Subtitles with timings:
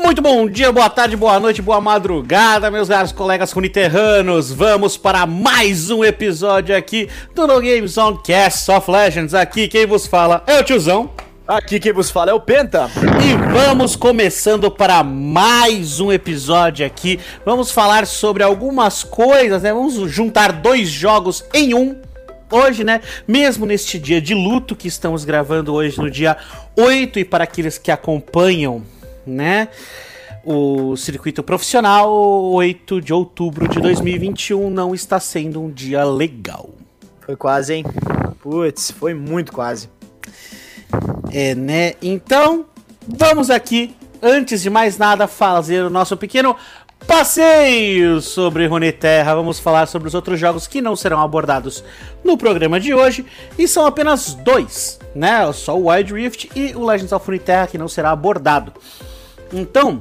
[0.00, 4.52] Muito bom dia, boa tarde, boa noite, boa madrugada, meus caros colegas coniterranos.
[4.52, 9.34] Vamos para mais um episódio aqui do No Games On Cast of Legends.
[9.34, 11.10] Aqui quem vos fala é o tiozão.
[11.48, 12.88] Aqui quem vos fala é o Penta.
[13.24, 17.18] E vamos começando para mais um episódio aqui.
[17.44, 19.72] Vamos falar sobre algumas coisas, né?
[19.74, 22.00] Vamos juntar dois jogos em um.
[22.50, 23.00] Hoje, né?
[23.26, 26.36] Mesmo neste dia de luto que estamos gravando hoje, no dia
[26.76, 28.82] 8, e para aqueles que acompanham
[29.28, 29.68] né?
[30.44, 36.70] O circuito profissional, 8 de outubro de 2021, não está sendo um dia legal.
[37.20, 37.84] Foi quase, hein?
[38.40, 39.90] Putz, foi muito quase.
[41.30, 41.94] É, né?
[42.00, 42.64] Então,
[43.06, 46.56] vamos aqui, antes de mais nada, fazer o nosso pequeno
[47.06, 49.34] passeio sobre Runeterra.
[49.34, 51.84] Vamos falar sobre os outros jogos que não serão abordados
[52.24, 53.24] no programa de hoje.
[53.58, 55.50] E são apenas dois, né?
[55.52, 58.72] Só o Wild Rift e o Legends of Runeterra que não será abordado.
[59.52, 59.98] Então,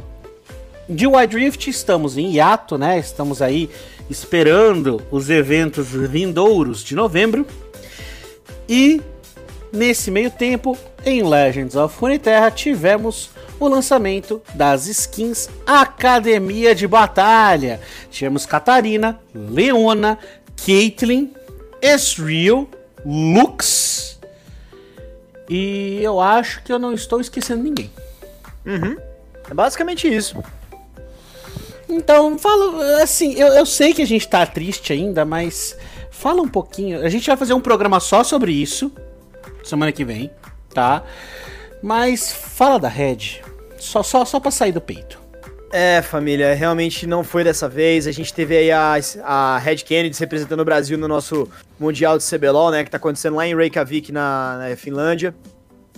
[0.90, 2.98] de Wild Rift estamos em hiato, né?
[2.98, 3.70] Estamos aí
[4.10, 7.46] esperando os eventos vindouros de novembro.
[8.70, 9.02] E
[9.72, 17.80] nesse meio tempo, em Legends of Runeterra, tivemos o lançamento das skins Academia de Batalha.
[18.10, 20.18] Tivemos Catarina, Leona,
[20.66, 21.32] Caitlyn,
[21.82, 22.68] Ezreal,
[23.06, 24.20] Lux.
[25.50, 27.90] E eu acho que eu não estou esquecendo ninguém.
[28.66, 29.07] Uhum.
[29.50, 30.44] É basicamente isso.
[31.90, 35.78] Então, fala assim, eu, eu sei que a gente tá triste ainda, mas
[36.12, 37.04] fala um pouquinho.
[37.04, 38.92] A gente vai fazer um programa só sobre isso
[39.64, 40.32] semana que vem,
[40.74, 41.04] tá?
[41.82, 43.42] Mas fala da Red.
[43.78, 45.20] Só, só, só pra sair do peito.
[45.72, 48.08] É, família, realmente não foi dessa vez.
[48.08, 52.24] A gente teve aí a, a Red Kennedy representando o Brasil no nosso Mundial de
[52.24, 52.84] CBLOL, né?
[52.84, 55.36] Que tá acontecendo lá em Reykjavik, na, na Finlândia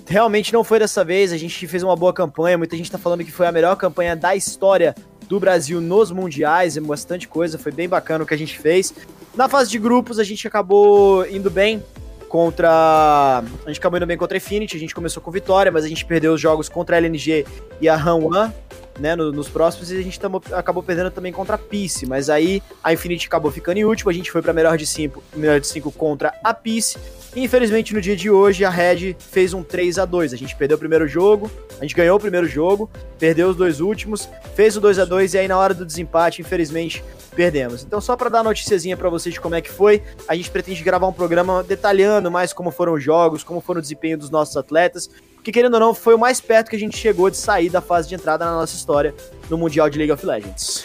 [0.09, 1.31] realmente não foi dessa vez.
[1.31, 2.57] A gente fez uma boa campanha.
[2.57, 4.95] Muita gente tá falando que foi a melhor campanha da história
[5.27, 6.75] do Brasil nos mundiais.
[6.75, 7.57] É bastante coisa.
[7.57, 8.93] Foi bem bacana o que a gente fez.
[9.35, 11.83] Na fase de grupos, a gente acabou indo bem
[12.27, 13.43] contra.
[13.63, 14.75] A gente acabou indo bem contra a Infinity.
[14.75, 17.45] A gente começou com vitória, mas a gente perdeu os jogos contra a LNG
[17.79, 18.51] e a Han
[18.99, 22.29] né, no, nos próximos, e a gente tamo, acabou perdendo também contra a Peace, mas
[22.29, 25.59] aí a Infinity acabou ficando em último, a gente foi para melhor de 5, melhor
[25.59, 26.97] de 5 contra a Peace,
[27.35, 30.75] Infelizmente, no dia de hoje, a Red fez um 3 a 2 A gente perdeu
[30.75, 34.81] o primeiro jogo, a gente ganhou o primeiro jogo, perdeu os dois últimos, fez o
[34.81, 37.03] 2 a 2 e aí na hora do desempate, infelizmente,
[37.35, 37.83] perdemos.
[37.83, 40.49] Então, só para dar uma noticiazinha para vocês de como é que foi, a gente
[40.49, 44.31] pretende gravar um programa detalhando mais como foram os jogos, como foi o desempenho dos
[44.31, 47.37] nossos atletas, porque querendo ou não, foi o mais perto que a gente chegou de
[47.37, 49.13] sair da fase de entrada na nossa história
[49.49, 50.83] no Mundial de League of Legends.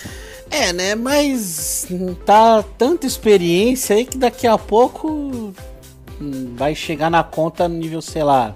[0.51, 0.95] É, né?
[0.95, 1.89] Mas
[2.25, 5.53] tá tanta experiência aí que daqui a pouco
[6.55, 8.55] vai chegar na conta no nível, sei lá,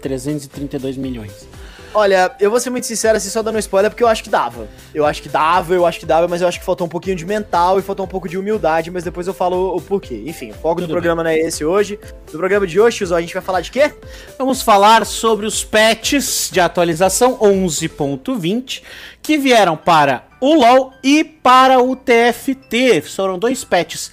[0.00, 1.48] 332 milhões.
[1.92, 4.68] Olha, eu vou ser muito sincero assim, só dando spoiler, porque eu acho que dava.
[4.94, 7.16] Eu acho que dava, eu acho que dava, mas eu acho que faltou um pouquinho
[7.16, 10.22] de mental e faltou um pouco de humildade, mas depois eu falo o porquê.
[10.24, 11.36] Enfim, o foco Tudo do programa bem.
[11.36, 11.98] não é esse hoje.
[12.32, 13.92] No programa de hoje, Tio, a gente vai falar de quê?
[14.38, 18.82] Vamos falar sobre os patches de atualização 11.20
[19.20, 23.00] que vieram para o LoL e para o TFT.
[23.00, 24.12] Foram dois patches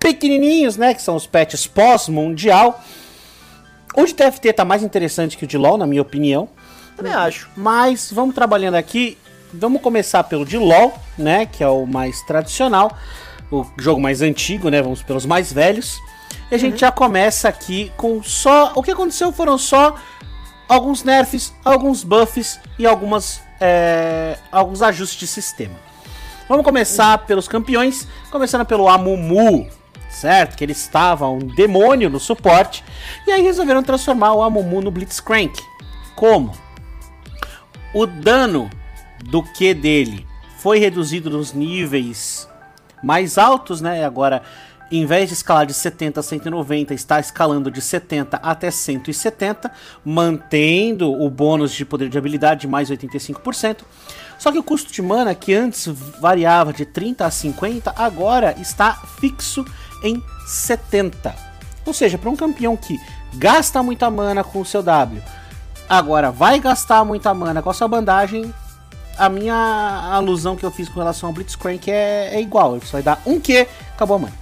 [0.00, 0.94] pequenininhos, né?
[0.94, 2.82] Que são os patches pós-mundial.
[3.94, 6.48] O de TFT tá mais interessante que o de LoL, na minha opinião.
[6.96, 7.48] Também acho.
[7.56, 9.18] Mas vamos trabalhando aqui.
[9.52, 11.46] Vamos começar pelo de LoL, né?
[11.46, 12.96] Que é o mais tradicional.
[13.50, 14.80] O jogo mais antigo, né?
[14.80, 15.98] Vamos pelos mais velhos.
[16.50, 16.78] E a gente uhum.
[16.78, 18.72] já começa aqui com só.
[18.74, 19.96] O que aconteceu foram só
[20.68, 25.74] alguns nerfs, alguns buffs e algumas, é, alguns ajustes de sistema.
[26.48, 29.68] Vamos começar pelos campeões, começando pelo Amumu,
[30.10, 30.56] certo?
[30.56, 32.84] Que ele estava um demônio no suporte.
[33.26, 35.58] E aí resolveram transformar o Amumu no Blitzcrank.
[36.14, 36.52] Como?
[37.94, 38.68] O dano
[39.24, 40.26] do Q dele
[40.58, 42.48] foi reduzido nos níveis
[43.02, 44.04] mais altos, né?
[44.04, 44.42] Agora,
[44.90, 49.70] em vez de escalar de 70 a 190, está escalando de 70 até 170,
[50.04, 53.78] mantendo o bônus de poder de habilidade de mais 85%.
[54.38, 55.86] Só que o custo de mana, que antes
[56.18, 59.64] variava de 30 a 50, agora está fixo
[60.02, 61.34] em 70.
[61.86, 63.00] Ou seja, para um campeão que
[63.34, 65.22] gasta muita mana com o seu W,
[65.88, 68.52] agora vai gastar muita mana com a sua bandagem,
[69.20, 69.54] a minha
[70.12, 72.78] alusão que eu fiz com relação ao Blitzcrank é, é igual.
[72.78, 74.40] Você vai dar um Q, acabou a mana.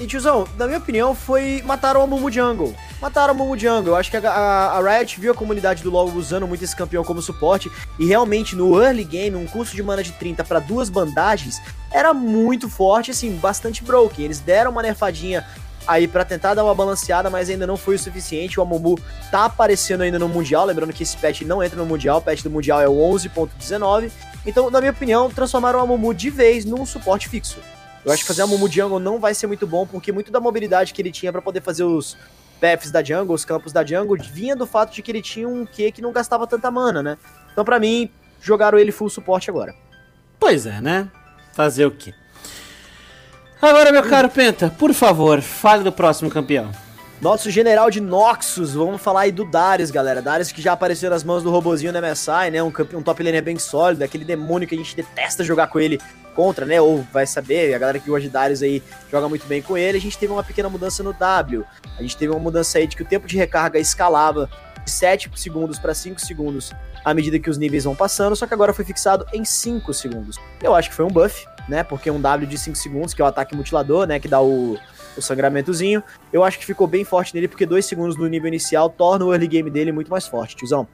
[0.00, 1.62] E tiozão, na minha opinião, foi.
[1.64, 2.74] Mataram a Mumu Jungle.
[3.02, 3.88] Mataram a Mumu Jungle.
[3.88, 6.76] Eu acho que a, a, a, Riot viu a comunidade do LoL usando muito esse
[6.76, 7.68] campeão como suporte.
[7.98, 11.60] E realmente, no early game, um custo de mana de 30 para duas bandagens
[11.90, 14.24] era muito forte, assim, bastante broken.
[14.24, 15.44] Eles deram uma nerfadinha
[15.84, 18.60] aí para tentar dar uma balanceada, mas ainda não foi o suficiente.
[18.60, 18.96] O Amumu
[19.32, 22.44] tá aparecendo ainda no Mundial, lembrando que esse patch não entra no Mundial, o patch
[22.44, 24.12] do Mundial é o 11.19.
[24.46, 27.58] Então, na minha opinião, transformaram o Amumu de vez num suporte fixo.
[28.04, 30.38] Eu acho que fazer o Amumu Jungle não vai ser muito bom, porque muito da
[30.38, 32.16] mobilidade que ele tinha para poder fazer os
[32.62, 35.66] paths da jungle, os campos da jungle, vinha do fato de que ele tinha um
[35.66, 37.18] Q que não gastava tanta mana, né?
[37.50, 38.08] Então, para mim,
[38.40, 39.74] jogaram ele full suporte agora.
[40.38, 41.10] Pois é, né?
[41.52, 42.14] Fazer o quê?
[43.60, 46.70] Agora, meu caro Penta, por favor, fale do próximo campeão.
[47.22, 50.20] Nosso general de Noxus, vamos falar aí do Darius, galera.
[50.20, 52.60] Darius que já apareceu nas mãos do robozinho da MSI, né?
[52.60, 56.00] Um, um top laner bem sólido, aquele demônio que a gente detesta jogar com ele
[56.34, 56.80] contra, né?
[56.80, 59.98] Ou vai saber, a galera que gosta de Darius aí joga muito bem com ele.
[59.98, 61.64] A gente teve uma pequena mudança no W.
[61.96, 64.50] A gente teve uma mudança aí de que o tempo de recarga escalava
[64.84, 66.72] de 7 segundos para 5 segundos
[67.04, 70.40] à medida que os níveis vão passando, só que agora foi fixado em 5 segundos.
[70.60, 71.84] Eu acho que foi um buff, né?
[71.84, 74.18] Porque um W de 5 segundos, que é o ataque mutilador, né?
[74.18, 74.76] Que dá o,
[75.16, 76.02] o sangramentozinho.
[76.32, 79.32] Eu acho que ficou bem forte nele, porque 2 segundos no nível inicial torna o
[79.32, 80.86] early game dele muito mais forte, tiozão.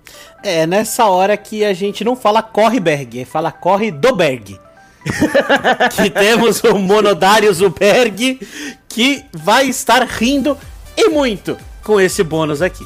[0.43, 4.59] É, nessa hora que a gente não fala corre Berg, fala corre do Berg.
[5.95, 8.41] que temos o Monodarius Berg,
[8.89, 10.57] que vai estar rindo
[10.97, 12.85] e muito com esse bônus aqui.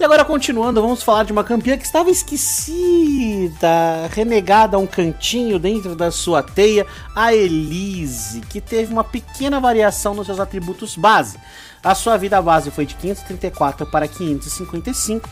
[0.00, 3.68] E agora, continuando, vamos falar de uma campeã que estava esquecida,
[4.10, 10.14] renegada a um cantinho dentro da sua teia, a Elise, que teve uma pequena variação
[10.14, 11.38] nos seus atributos base.
[11.84, 15.28] A sua vida base foi de 534 para 555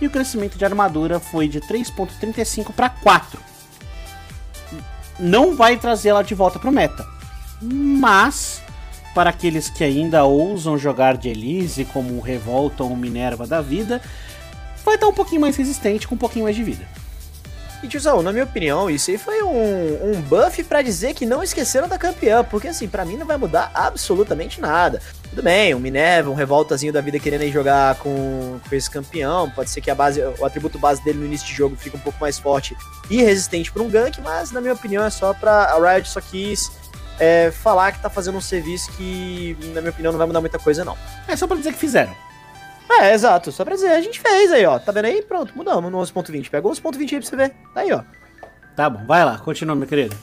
[0.00, 3.38] e o crescimento de armadura foi de 3.35 para 4.
[5.20, 7.06] Não vai trazê-la de volta para o meta,
[7.62, 8.64] mas
[9.14, 14.00] para aqueles que ainda ousam jogar de Elise, como o Revolta ou Minerva da vida,
[14.84, 16.86] vai estar um pouquinho mais resistente, com um pouquinho mais de vida.
[17.80, 21.44] E tiozão, na minha opinião, isso aí foi um, um buff para dizer que não
[21.44, 25.00] esqueceram da campeã, porque assim, para mim não vai mudar absolutamente nada.
[25.30, 29.48] Tudo bem, um Minerva, um revoltazinho da vida querendo aí jogar com, com esse campeão,
[29.50, 32.00] pode ser que a base, o atributo base dele no início de jogo fique um
[32.00, 32.76] pouco mais forte
[33.08, 36.20] e resistente para um gank, mas na minha opinião é só pra a Riot só
[36.20, 36.72] quis
[37.18, 40.58] é, falar que tá fazendo um serviço que, na minha opinião, não vai mudar muita
[40.58, 40.96] coisa, não.
[41.26, 42.14] É só pra dizer que fizeram.
[42.90, 43.52] É, exato.
[43.52, 44.78] Só pra dizer, a gente fez aí, ó.
[44.78, 45.22] Tá vendo aí?
[45.22, 46.50] Pronto, mudamos no 11.20.
[46.50, 47.54] Pegou 11.20 aí pra você ver.
[47.74, 48.02] Tá aí, ó.
[48.74, 50.16] Tá bom, vai lá, continua, meu querido.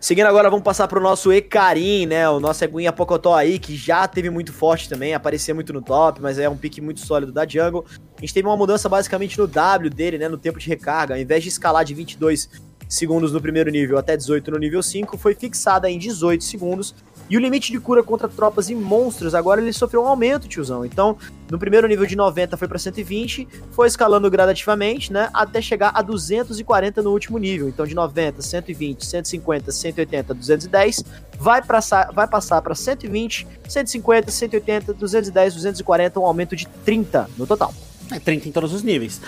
[0.00, 2.26] Seguindo agora, vamos passar pro nosso Ecarim, né?
[2.30, 6.22] O nosso Eguinha Pocotó aí, que já teve muito forte também, aparecia muito no top,
[6.22, 7.84] mas é um pique muito sólido da jungle.
[8.16, 10.26] A gente teve uma mudança basicamente no W dele, né?
[10.26, 11.14] No tempo de recarga.
[11.14, 12.48] Ao invés de escalar de 22
[12.90, 16.92] segundos no primeiro nível até 18 no nível 5, foi fixada em 18 segundos.
[17.30, 20.84] E o limite de cura contra tropas e monstros, agora ele sofreu um aumento, tiozão.
[20.84, 21.16] Então,
[21.48, 26.02] no primeiro nível de 90 foi para 120, foi escalando gradativamente, né, até chegar a
[26.02, 27.68] 240 no último nível.
[27.68, 31.04] Então, de 90, 120, 150, 180, 210,
[31.38, 37.46] vai, passar, vai passar para 120, 150, 180, 210, 240, um aumento de 30 no
[37.46, 37.72] total.
[38.10, 39.20] É 30 em todos os níveis.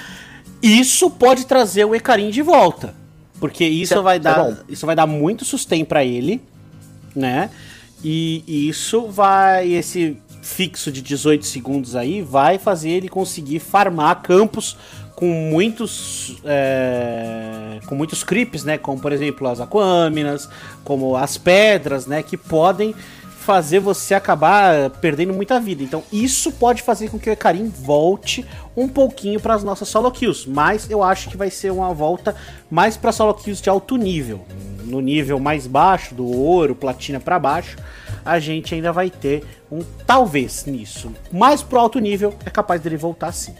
[0.61, 3.00] Isso pode trazer o Ecarim de volta.
[3.43, 6.41] Porque isso, isso é, vai dar, é isso vai dar muito sustain para ele,
[7.12, 7.50] né?
[8.05, 14.23] E, e isso vai esse fixo de 18 segundos aí vai fazer ele conseguir farmar
[14.23, 14.77] campos
[15.17, 18.79] com muitos é, com muitos creeps, né?
[18.79, 20.49] Como por exemplo as aquâminas,
[20.85, 22.23] como as pedras, né?
[22.23, 22.95] Que podem
[23.43, 25.83] fazer você acabar perdendo muita vida.
[25.83, 28.47] Então isso pode fazer com que o Ekarim volte
[28.77, 32.35] um pouquinho para as nossas solo kills, mas eu acho que vai ser uma volta
[32.71, 34.45] mais para solo kills de alto nível.
[34.85, 37.76] No nível mais baixo, do ouro, platina para baixo,
[38.25, 41.12] a gente ainda vai ter um talvez nisso.
[41.31, 43.55] Mais pro alto nível é capaz dele voltar sim.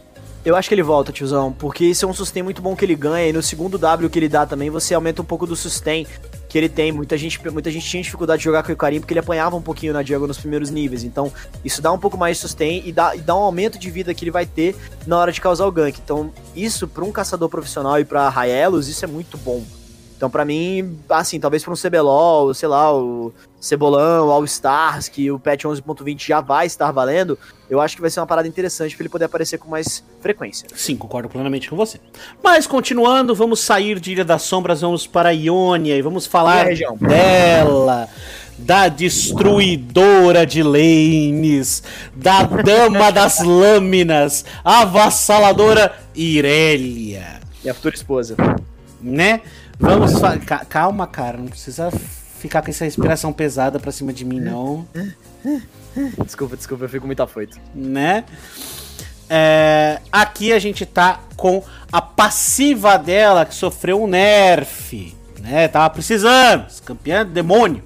[0.45, 2.97] Eu acho que ele volta, tiozão, porque isso é um sustain muito bom que ele
[2.97, 3.29] ganha.
[3.29, 6.05] E no segundo W que ele dá também, você aumenta um pouco do sustain
[6.53, 6.93] que ele tem.
[6.93, 9.63] Muita gente, muita gente tinha dificuldade de jogar com o Karim porque ele apanhava um
[9.63, 11.03] pouquinho na Diago nos primeiros níveis.
[11.03, 11.33] Então,
[11.65, 14.13] isso dá um pouco mais de sustain e dá, e dá um aumento de vida
[14.13, 15.99] que ele vai ter na hora de causar o gank.
[15.99, 19.65] Então, isso para um caçador profissional e para Raelos, isso é muito bom.
[20.23, 25.33] Então, para mim, assim, talvez para um CBLOL, sei lá, o Cebolão, All Stars, que
[25.33, 27.37] o patch 11.20 já vai estar valendo,
[27.69, 30.69] eu acho que vai ser uma parada interessante para ele poder aparecer com mais frequência.
[30.77, 31.99] Sim, concordo plenamente com você.
[32.41, 36.73] Mas continuando, vamos sair de Ilha das Sombras, vamos para a Iônia e vamos falar
[36.73, 38.09] e dela
[38.57, 41.83] da destruidora de lanes,
[42.15, 47.41] da dama das lâminas, avassaladora Irelia.
[47.61, 48.37] Minha futura esposa.
[49.01, 49.41] Né?
[49.79, 50.13] Vamos.
[50.69, 51.39] Calma, cara.
[51.39, 51.91] Não precisa
[52.39, 54.87] ficar com essa respiração pesada pra cima de mim, não.
[56.25, 57.59] Desculpa, desculpa, eu fico muito afoito.
[57.75, 58.25] Né?
[59.29, 65.15] É, aqui a gente tá com a passiva dela que sofreu um nerf.
[65.39, 65.69] Né?
[65.69, 66.67] Tava precisando.
[66.85, 67.83] Campeã demônio.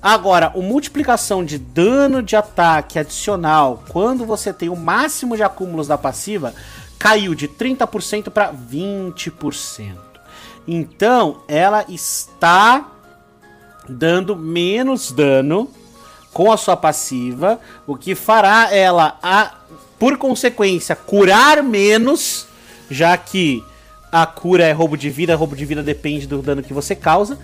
[0.00, 5.88] Agora, o multiplicação de dano de ataque adicional quando você tem o máximo de acúmulos
[5.88, 6.54] da passiva
[6.98, 10.07] caiu de 30% para 20%.
[10.70, 12.92] Então, ela está
[13.88, 15.70] dando menos dano
[16.30, 19.54] com a sua passiva, o que fará ela, a,
[19.98, 22.46] por consequência, curar menos,
[22.90, 23.64] já que
[24.12, 27.38] a cura é roubo de vida, roubo de vida depende do dano que você causa,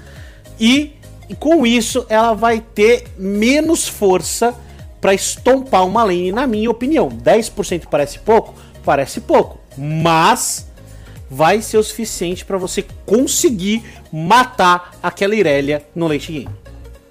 [0.61, 0.95] e
[1.41, 4.55] com isso, ela vai ter menos força
[5.01, 7.09] para estompar uma lane, na minha opinião.
[7.09, 8.55] 10% parece pouco?
[8.85, 9.59] Parece pouco.
[9.79, 10.67] Mas
[11.35, 16.51] vai ser o suficiente para você conseguir matar aquela Irelia no late game.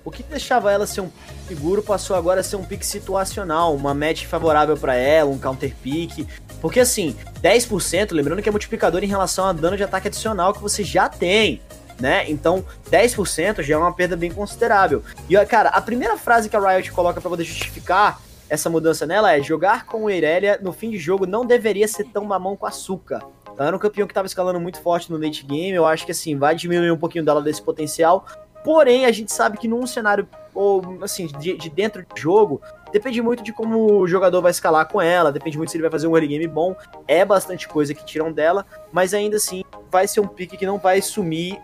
[0.05, 1.09] O que deixava ela ser um
[1.47, 5.75] seguro passou agora a ser um pick situacional, uma match favorável para ela, um counter
[5.81, 6.25] pick.
[6.61, 10.61] Porque assim, 10%, lembrando que é multiplicador em relação a dano de ataque adicional que
[10.61, 11.61] você já tem
[11.99, 12.25] né?
[12.27, 15.03] Então, 10% já é uma perda bem considerável.
[15.29, 19.31] E, cara, a primeira frase que a Riot coloca para poder justificar essa mudança nela
[19.31, 23.21] é: jogar com Irelia no fim de jogo não deveria ser tão mamão com açúcar.
[23.57, 25.71] Ela era um campeão que estava escalando muito forte no late game.
[25.71, 28.25] Eu acho que assim, vai diminuir um pouquinho dela desse potencial.
[28.63, 32.61] Porém, a gente sabe que num cenário, ou assim, de, de, dentro de jogo,
[32.93, 35.91] depende muito de como o jogador vai escalar com ela, depende muito se ele vai
[35.91, 36.73] fazer um early game bom.
[37.05, 40.77] É bastante coisa que tiram dela, mas ainda assim vai ser um pique que não
[40.77, 41.59] vai sumir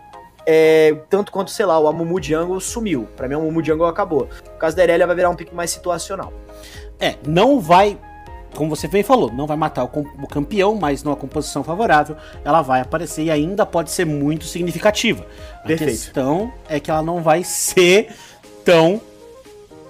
[0.46, 3.08] é, tanto quanto, sei lá, o Amumu Jungle sumiu.
[3.16, 4.28] Para mim, o Amumu Jungle acabou.
[4.54, 6.32] O caso da Irelia vai virar um pique mais situacional.
[6.98, 7.98] É, não vai,
[8.54, 9.88] como você bem falou, não vai matar o,
[10.22, 15.26] o, campeão, mas numa composição favorável, ela vai aparecer e ainda pode ser muito significativa.
[15.62, 15.90] A Perfeito.
[15.90, 18.12] questão é que ela não vai ser
[18.64, 19.00] tão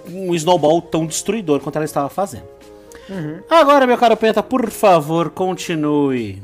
[0.07, 2.45] um snowball tão destruidor quanto ela estava fazendo.
[3.09, 3.41] Uhum.
[3.49, 6.41] Agora, meu caro Penta, por favor, continue.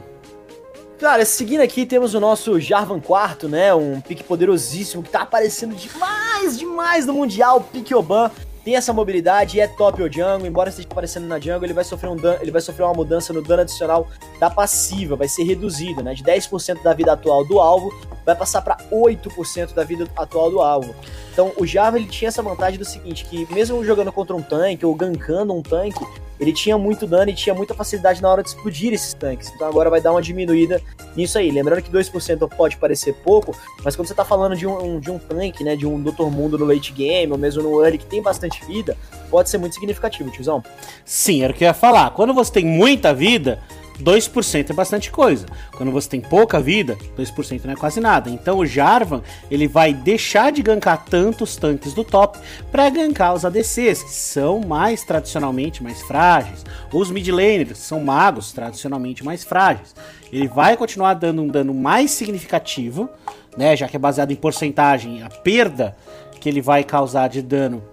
[0.99, 3.73] Cara, seguindo aqui temos o nosso Jarvan quarto, né?
[3.73, 8.31] Um pique poderosíssimo que tá aparecendo demais, demais no Mundial, pique Oban.
[8.67, 12.09] Tem essa mobilidade, é top o jungle, embora esteja aparecendo na jungle, ele vai sofrer
[12.09, 14.09] um ele vai sofrer uma mudança no dano adicional
[14.41, 16.13] da passiva, vai ser reduzido, né?
[16.13, 17.89] De 10% da vida atual do alvo,
[18.25, 20.93] vai passar para 8% da vida atual do alvo.
[21.31, 24.85] Então, o Jarvan ele tinha essa vantagem do seguinte, que mesmo jogando contra um tanque
[24.85, 26.05] ou gankando um tanque,
[26.39, 29.51] ele tinha muito dano e tinha muita facilidade na hora de explodir esses tanques.
[29.53, 30.81] Então agora vai dar uma diminuída
[31.15, 31.49] nisso aí.
[31.51, 35.17] Lembrando que 2% pode parecer pouco, mas quando você tá falando de um, de um
[35.17, 36.25] tanque, né, de um Dr.
[36.25, 38.97] Mundo no late game, ou mesmo no early que tem bastante vida,
[39.29, 40.63] pode ser muito significativo, tiozão.
[41.03, 42.11] Sim, era o que eu ia falar.
[42.11, 43.59] Quando você tem muita vida,
[44.01, 45.45] 2% é bastante coisa.
[45.75, 48.29] Quando você tem pouca vida, 2% não é quase nada.
[48.29, 52.37] Então o Jarvan, ele vai deixar de gankar tantos tanques do top
[52.71, 56.63] para gankar os ADCs, que são mais tradicionalmente mais frágeis.
[56.91, 59.95] Os mid laners são magos, tradicionalmente mais frágeis.
[60.31, 63.09] Ele vai continuar dando um dano mais significativo,
[63.57, 65.95] né, já que é baseado em porcentagem, a perda
[66.39, 67.83] que ele vai causar de dano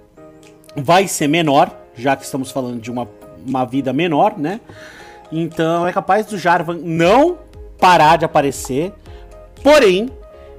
[0.76, 3.08] vai ser menor, já que estamos falando de uma,
[3.46, 4.60] uma vida menor, né?
[5.36, 7.38] Então é capaz do Jarvan não
[7.76, 8.92] parar de aparecer.
[9.64, 10.08] Porém,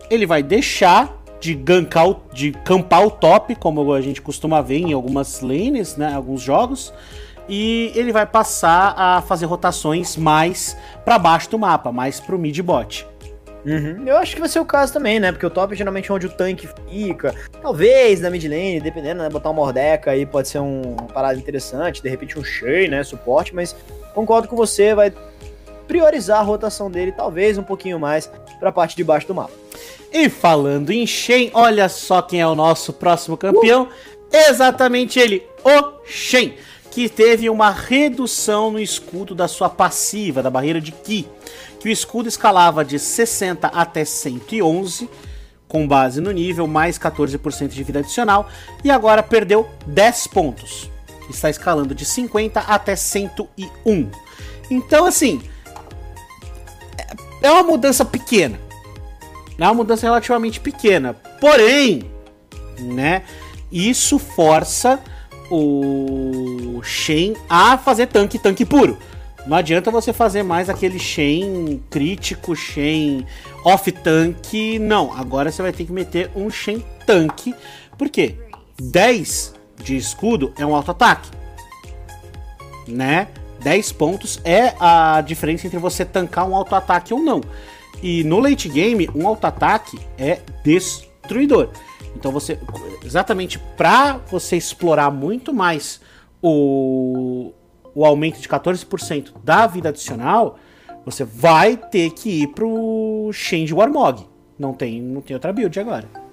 [0.09, 4.79] ele vai deixar de gankar, o, de campar o top, como a gente costuma ver
[4.79, 6.93] em algumas lanes, né, alguns jogos.
[7.47, 12.59] E ele vai passar a fazer rotações mais para baixo do mapa, mais pro mid
[12.59, 13.07] bot.
[13.65, 14.03] Uhum.
[14.05, 15.31] Eu acho que vai ser o caso também, né?
[15.31, 17.33] Porque o top é geralmente onde o tanque fica.
[17.61, 19.29] Talvez na mid lane, dependendo, né?
[19.29, 22.01] Botar uma Mordeca aí pode ser um, uma parada interessante.
[22.01, 23.03] De repente um Shay, né?
[23.03, 23.75] Suporte, mas
[24.13, 25.11] concordo com você, vai
[25.87, 28.29] priorizar a rotação dele talvez um pouquinho mais
[28.59, 29.53] para a parte de baixo do mapa.
[30.11, 33.83] E falando em Shen, olha só quem é o nosso próximo campeão.
[33.83, 34.15] Uh!
[34.31, 36.55] Exatamente ele, o Shen,
[36.91, 41.27] que teve uma redução no escudo da sua passiva, da barreira de Ki,
[41.85, 45.07] que o escudo escalava de 60 até 111,
[45.67, 48.49] com base no nível, mais 14% de vida adicional,
[48.83, 50.89] e agora perdeu 10 pontos
[51.29, 54.09] está escalando de 50 até 101.
[54.69, 55.43] Então, assim,
[57.41, 58.59] é uma mudança pequena.
[59.55, 61.13] É uma mudança relativamente pequena.
[61.39, 62.09] Porém,
[62.79, 63.23] né,
[63.71, 64.99] isso força
[65.51, 68.97] o Shen a fazer tanque, tanque puro.
[69.45, 73.25] Não adianta você fazer mais aquele Shen crítico, Shen
[73.63, 74.79] off tanque.
[74.79, 77.53] Não, agora você vai ter que meter um Shen tanque.
[77.97, 78.35] Por quê?
[78.81, 81.29] 10 de escudo é um auto-ataque.
[82.87, 83.27] Né?
[83.61, 87.41] 10 pontos é a diferença entre você tancar um auto-ataque ou não.
[88.01, 91.69] E no late game, um auto-ataque é destruidor.
[92.15, 92.59] Então você.
[93.03, 96.01] Exatamente para você explorar muito mais
[96.41, 97.53] o,
[97.95, 100.59] o aumento de 14% da vida adicional,
[101.05, 104.27] você vai ter que ir pro Change Warmog.
[104.59, 106.25] Não tem, não tem outra build agora.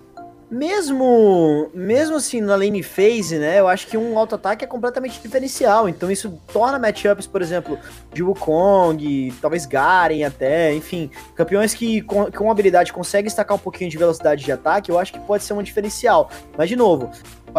[0.53, 5.89] mesmo, mesmo assim na lane phase, né, eu acho que um auto-ataque é completamente diferencial.
[5.89, 7.79] Então isso torna matchups, por exemplo,
[8.13, 13.89] de Wukong, talvez Garen até, enfim, campeões que com, com habilidade conseguem destacar um pouquinho
[13.89, 16.29] de velocidade de ataque, eu acho que pode ser um diferencial.
[16.57, 17.11] Mas de novo,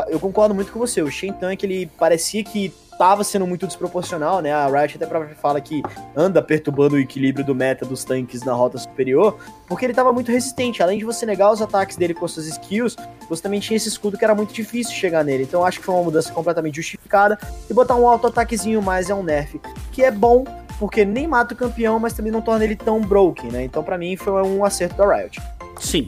[0.08, 4.40] eu concordo muito com você, o Shen Tank ele parecia que estava sendo muito desproporcional,
[4.40, 4.54] né?
[4.54, 5.82] A Riot até própria fala que
[6.16, 10.32] anda perturbando o equilíbrio do meta dos tanques na rota superior, porque ele estava muito
[10.32, 10.82] resistente.
[10.82, 12.96] Além de você negar os ataques dele com suas skills,
[13.28, 15.44] você também tinha esse escudo que era muito difícil chegar nele.
[15.44, 17.38] Então acho que foi uma mudança completamente justificada.
[17.70, 19.60] E botar um auto-ataquezinho mais é um nerf,
[19.92, 20.44] que é bom,
[20.80, 23.64] porque nem mata o campeão, mas também não torna ele tão broken, né?
[23.64, 25.42] Então para mim foi um acerto da Riot.
[25.80, 26.06] Sim,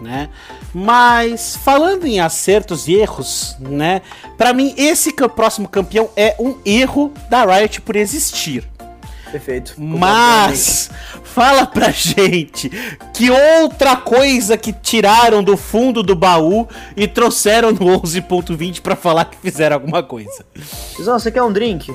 [0.00, 0.28] né?
[0.74, 4.02] Mas falando em acertos e erros, né?
[4.36, 8.68] Para mim esse próximo campeão é um erro da Riot por existir.
[9.30, 9.74] Perfeito.
[9.78, 10.90] Mas
[11.22, 12.68] fala pra gente
[13.14, 16.66] que outra coisa que tiraram do fundo do baú
[16.96, 20.44] e trouxeram no 11.20 para falar que fizeram alguma coisa.
[20.96, 21.94] Tizão, você quer um drink?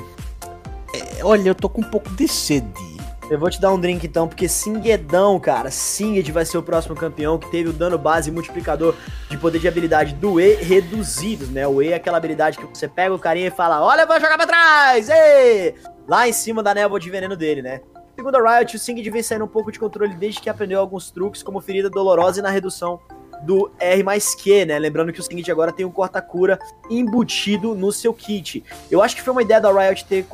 [0.94, 2.95] É, olha, eu tô com um pouco de sede.
[3.28, 6.94] Eu vou te dar um drink então, porque Singedão, cara, Singed vai ser o próximo
[6.94, 8.94] campeão que teve o dano base multiplicador
[9.28, 11.66] de poder de habilidade do E reduzido, né?
[11.66, 14.36] O E é aquela habilidade que você pega o carinha e fala, olha, vou jogar
[14.36, 15.74] pra trás, ei!
[16.06, 17.80] Lá em cima da névoa de veneno dele, né?
[18.14, 21.10] Segundo a Riot, o Singed vem saindo um pouco de controle desde que aprendeu alguns
[21.10, 23.00] truques, como ferida dolorosa e na redução
[23.42, 24.78] do R mais Q, né?
[24.78, 26.58] Lembrando que o seguinte agora tem um corta-cura
[26.90, 28.64] embutido no seu kit.
[28.90, 30.26] Eu acho que foi uma ideia da Riot ter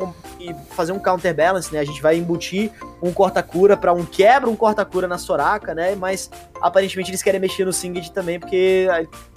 [0.71, 1.81] fazer um counterbalance, né?
[1.81, 2.71] A gente vai embutir
[3.03, 5.95] um corta-cura para um quebra, um corta-cura na Soraka, né?
[5.95, 6.31] Mas
[6.61, 8.87] aparentemente eles querem mexer no Singed também, porque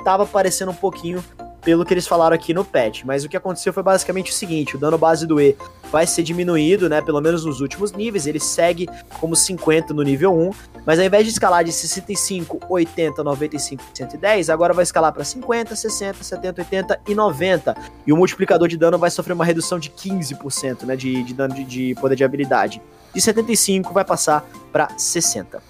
[0.04, 1.24] tava parecendo um pouquinho
[1.66, 3.04] pelo que eles falaram aqui no patch.
[3.04, 5.58] Mas o que aconteceu foi basicamente o seguinte: o dano base do E
[5.92, 7.02] vai ser diminuído, né?
[7.02, 8.28] Pelo menos nos últimos níveis.
[8.28, 8.88] Ele segue
[9.20, 10.52] como 50 no nível 1.
[10.86, 15.76] Mas ao invés de escalar de 65, 80, 95, 110, agora vai escalar para 50,
[15.76, 17.76] 60, 70, 80 e 90.
[18.06, 20.96] E o multiplicador de dano vai sofrer uma redução de 15%, né?
[20.96, 22.80] De, de dano de, de poder de habilidade.
[23.12, 25.64] De 75 vai passar para 60.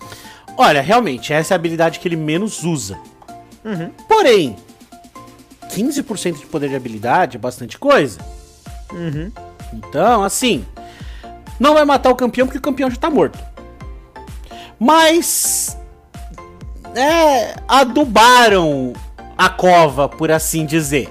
[0.58, 2.98] Olha, realmente, essa é a habilidade que ele menos usa.
[3.64, 3.90] Uhum.
[4.08, 4.56] Porém,
[5.72, 8.20] 15% de poder de habilidade é bastante coisa.
[8.92, 9.32] Uhum.
[9.74, 10.66] Então, assim,
[11.60, 13.40] não vai matar o campeão porque o campeão já tá morto.
[14.80, 15.78] Mas.
[16.96, 17.56] É.
[17.68, 18.94] Adubaram
[19.38, 21.10] a cova, por assim dizer.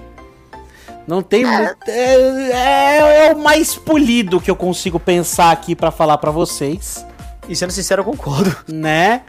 [1.06, 1.44] Não tem.
[1.44, 2.14] É, é,
[2.52, 7.04] é, é o mais polido que eu consigo pensar aqui para falar para vocês.
[7.48, 8.56] E sendo sincero, eu concordo.
[8.66, 9.22] Né?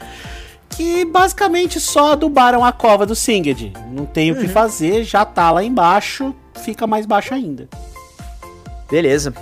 [0.75, 3.73] Que basicamente só adubaram a cova do Singed.
[3.91, 4.37] Não tem uhum.
[4.37, 4.53] o que uhum.
[4.53, 7.69] fazer, já tá lá embaixo, fica mais baixo ainda.
[8.89, 9.33] Beleza.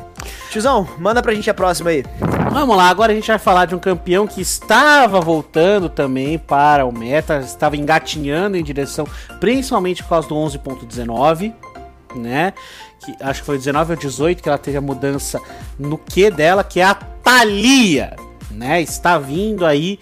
[0.52, 2.04] Tiozão, manda pra gente a próxima aí.
[2.52, 6.86] Vamos lá, agora a gente vai falar de um campeão que estava voltando também para
[6.86, 9.08] o meta, estava engatinhando em direção,
[9.39, 11.54] principalmente por causa do 11.19,
[12.15, 12.54] né?
[13.04, 15.41] Que, acho que foi 19 ou 18 que ela teve a mudança
[15.80, 18.15] no Q dela, que é a Thalia,
[18.52, 18.82] né?
[18.82, 20.00] Está vindo aí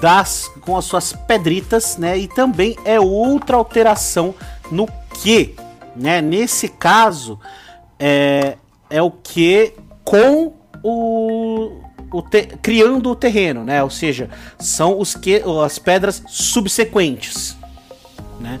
[0.00, 2.16] das com as suas pedritas, né?
[2.16, 4.34] E também é outra alteração
[4.70, 4.88] no
[5.22, 5.54] que,
[5.96, 6.20] né?
[6.20, 7.38] Nesse caso
[7.98, 8.56] é,
[8.88, 11.80] é o que com o,
[12.12, 13.82] o te, criando o terreno, né?
[13.82, 17.56] Ou seja, são os que as pedras subsequentes,
[18.40, 18.60] né?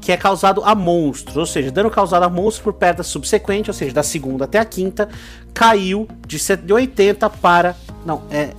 [0.00, 3.74] Que é causado a monstros, ou seja, dano causado a monstros por pedra subsequente, ou
[3.74, 5.08] seja, da segunda até a quinta,
[5.52, 7.76] caiu de 80 para.
[8.04, 8.50] Não, é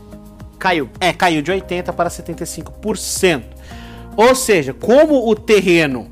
[0.58, 0.90] Caiu.
[1.00, 3.44] É, caiu de 80% para 75%.
[4.16, 6.08] Ou seja, como o terreno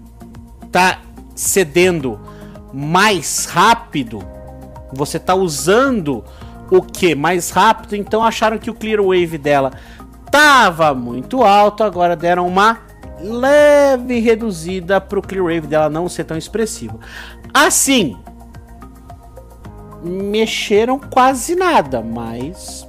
[0.71, 1.01] tá
[1.35, 2.19] cedendo
[2.71, 4.23] mais rápido,
[4.93, 6.23] você tá usando
[6.69, 9.71] o que mais rápido, então acharam que o clear wave dela
[10.31, 12.79] tava muito alto, agora deram uma
[13.19, 16.99] leve reduzida para o clear wave dela não ser tão expressivo.
[17.53, 18.17] Assim,
[20.03, 22.87] mexeram quase nada, mas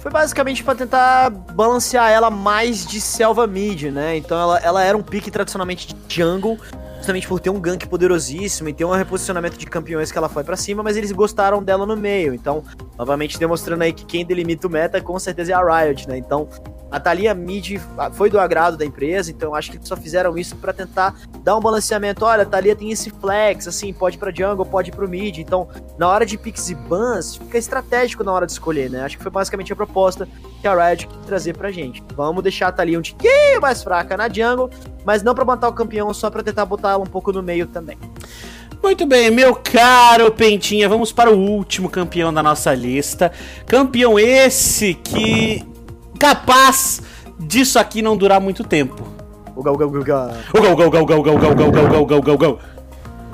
[0.00, 4.16] foi basicamente para tentar balancear ela mais de selva mid, né?
[4.16, 6.58] Então ela, ela era um pique tradicionalmente de jungle,
[6.96, 10.42] justamente por ter um gank poderosíssimo e ter um reposicionamento de campeões que ela foi
[10.42, 12.32] para cima, mas eles gostaram dela no meio.
[12.32, 12.64] Então,
[12.96, 16.16] novamente demonstrando aí que quem delimita o meta com certeza é a Riot, né?
[16.16, 16.48] Então,
[16.90, 17.80] a Thalia mid
[18.12, 21.56] foi do agrado da empresa, então acho que eles só fizeram isso para tentar dar
[21.56, 22.24] um balanceamento.
[22.24, 25.38] Olha, a Thalia tem esse flex, assim, pode ir pra jungle, pode ir pro mid.
[25.38, 29.02] Então, na hora de picks e bans, fica estratégico na hora de escolher, né?
[29.02, 30.28] Acho que foi basicamente a proposta
[30.60, 32.02] que a Riot quis trazer pra gente.
[32.14, 34.70] Vamos deixar a Thalia um tiquinho mais fraca na jungle,
[35.04, 37.66] mas não pra matar o campeão, só pra tentar botar ela um pouco no meio
[37.66, 37.96] também.
[38.82, 43.30] Muito bem, meu caro Pentinha, vamos para o último campeão da nossa lista.
[43.66, 45.62] Campeão esse que
[46.20, 47.00] capaz
[47.38, 49.02] disso aqui não durar muito tempo.
[49.56, 50.36] Uga, uga, uga, uga.
[50.54, 52.58] Uga, uga, uga, uga, uga, uga, uga, uga, uga.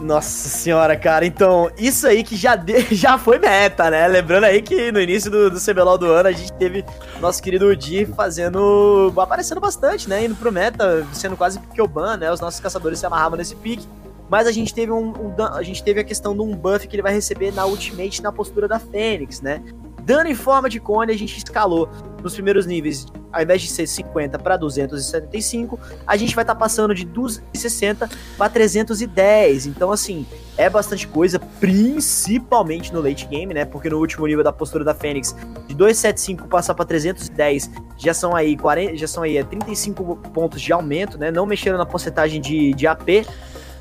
[0.00, 1.26] Nossa senhora, cara.
[1.26, 4.06] Então, isso aí que já, de, já foi meta, né?
[4.06, 6.84] Lembrando aí que no início do, do CBLOL do ano a gente teve
[7.20, 9.12] nosso querido Di fazendo.
[9.16, 10.24] aparecendo bastante, né?
[10.24, 12.30] Indo pro meta, sendo quase Kyoban, né?
[12.30, 13.86] Os nossos caçadores se amarravam nesse pique.
[14.28, 16.96] Mas a gente teve um, um, a gente teve a questão de um buff que
[16.96, 19.62] ele vai receber na Ultimate na postura da Fênix, né?
[20.06, 21.88] Dano em forma de cone, a gente escalou
[22.22, 26.60] nos primeiros níveis, ao invés de ser 50 para 275, a gente vai estar tá
[26.60, 29.66] passando de 260 para 310.
[29.66, 30.24] Então, assim,
[30.56, 33.64] é bastante coisa, principalmente no late game, né?
[33.64, 35.34] Porque no último nível da postura da Fênix,
[35.66, 40.62] de 275 passar para 310, já são aí 40, já são aí é 35 pontos
[40.62, 41.32] de aumento, né?
[41.32, 43.26] Não mexeram na porcentagem de, de AP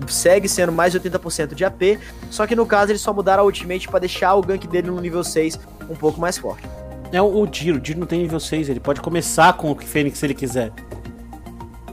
[0.07, 3.45] segue sendo mais de 80% de AP, só que no caso eles só mudaram a
[3.45, 6.67] ultimate para deixar o gank dele no nível 6 um pouco mais forte.
[7.11, 10.17] É o Diro, o Diro não tem nível 6, ele pode começar com o Fênix
[10.17, 10.71] se ele quiser.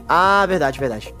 [0.07, 1.13] Ah, verdade, verdade.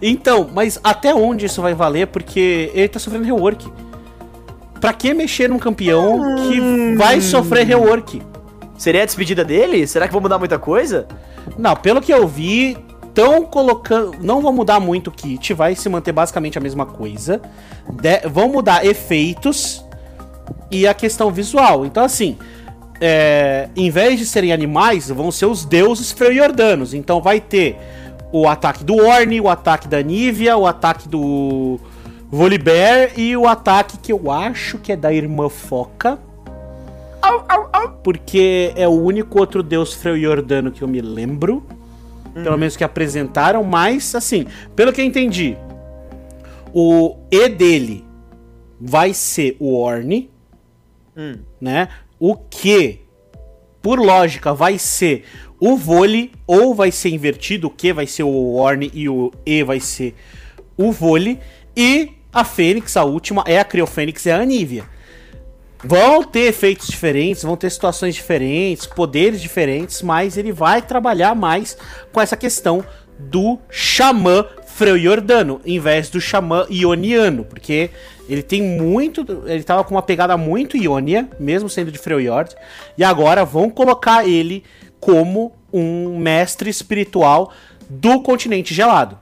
[0.00, 2.06] Então, mas até onde isso vai valer?
[2.06, 3.70] Porque ele tá sofrendo rework.
[4.80, 6.96] Pra que mexer num campeão que hum.
[6.96, 8.22] vai sofrer rework?
[8.76, 9.86] Seria a despedida dele?
[9.86, 11.08] Será que vão mudar muita coisa?
[11.56, 12.76] Não, pelo que eu vi,
[13.16, 14.18] estão colocando.
[14.20, 17.40] Não vão mudar muito o kit, vai se manter basicamente a mesma coisa.
[17.90, 19.82] De, vão mudar efeitos
[20.70, 21.86] e a questão visual.
[21.86, 22.36] Então, assim,
[23.00, 26.92] é, em vez de serem animais, vão ser os deuses freyordanos.
[26.92, 27.78] Então, vai ter
[28.30, 31.80] o ataque do Orne, o ataque da Nívia, o ataque do
[32.30, 36.18] Volibear e o ataque que eu acho que é da irmã Foca.
[38.04, 41.64] Porque é o único outro deus freuyordano que eu me lembro.
[42.36, 42.42] Uhum.
[42.42, 45.56] Pelo menos que apresentaram, mas assim, pelo que eu entendi,
[46.72, 48.04] o E dele
[48.78, 50.30] vai ser o Orne,
[51.16, 51.38] hum.
[51.58, 51.88] né?
[52.20, 53.00] O que,
[53.80, 55.24] por lógica, vai ser
[55.58, 59.62] o vôlei, ou vai ser invertido, o que vai ser o Orne e o E
[59.62, 60.14] vai ser
[60.76, 61.40] o vôlei,
[61.74, 64.84] e a Fênix, a última, é a Criofênix, é a Anívia.
[65.88, 71.78] Vão ter efeitos diferentes, vão ter situações diferentes, poderes diferentes, mas ele vai trabalhar mais
[72.12, 72.84] com essa questão
[73.18, 77.90] do xamã Freujordano, em vez do xamã ioniano, porque
[78.28, 79.44] ele tem muito.
[79.46, 82.56] Ele tava com uma pegada muito iônia, mesmo sendo de Freljord,
[82.98, 84.64] e agora vão colocar ele
[84.98, 87.52] como um mestre espiritual
[87.88, 89.18] do continente gelado.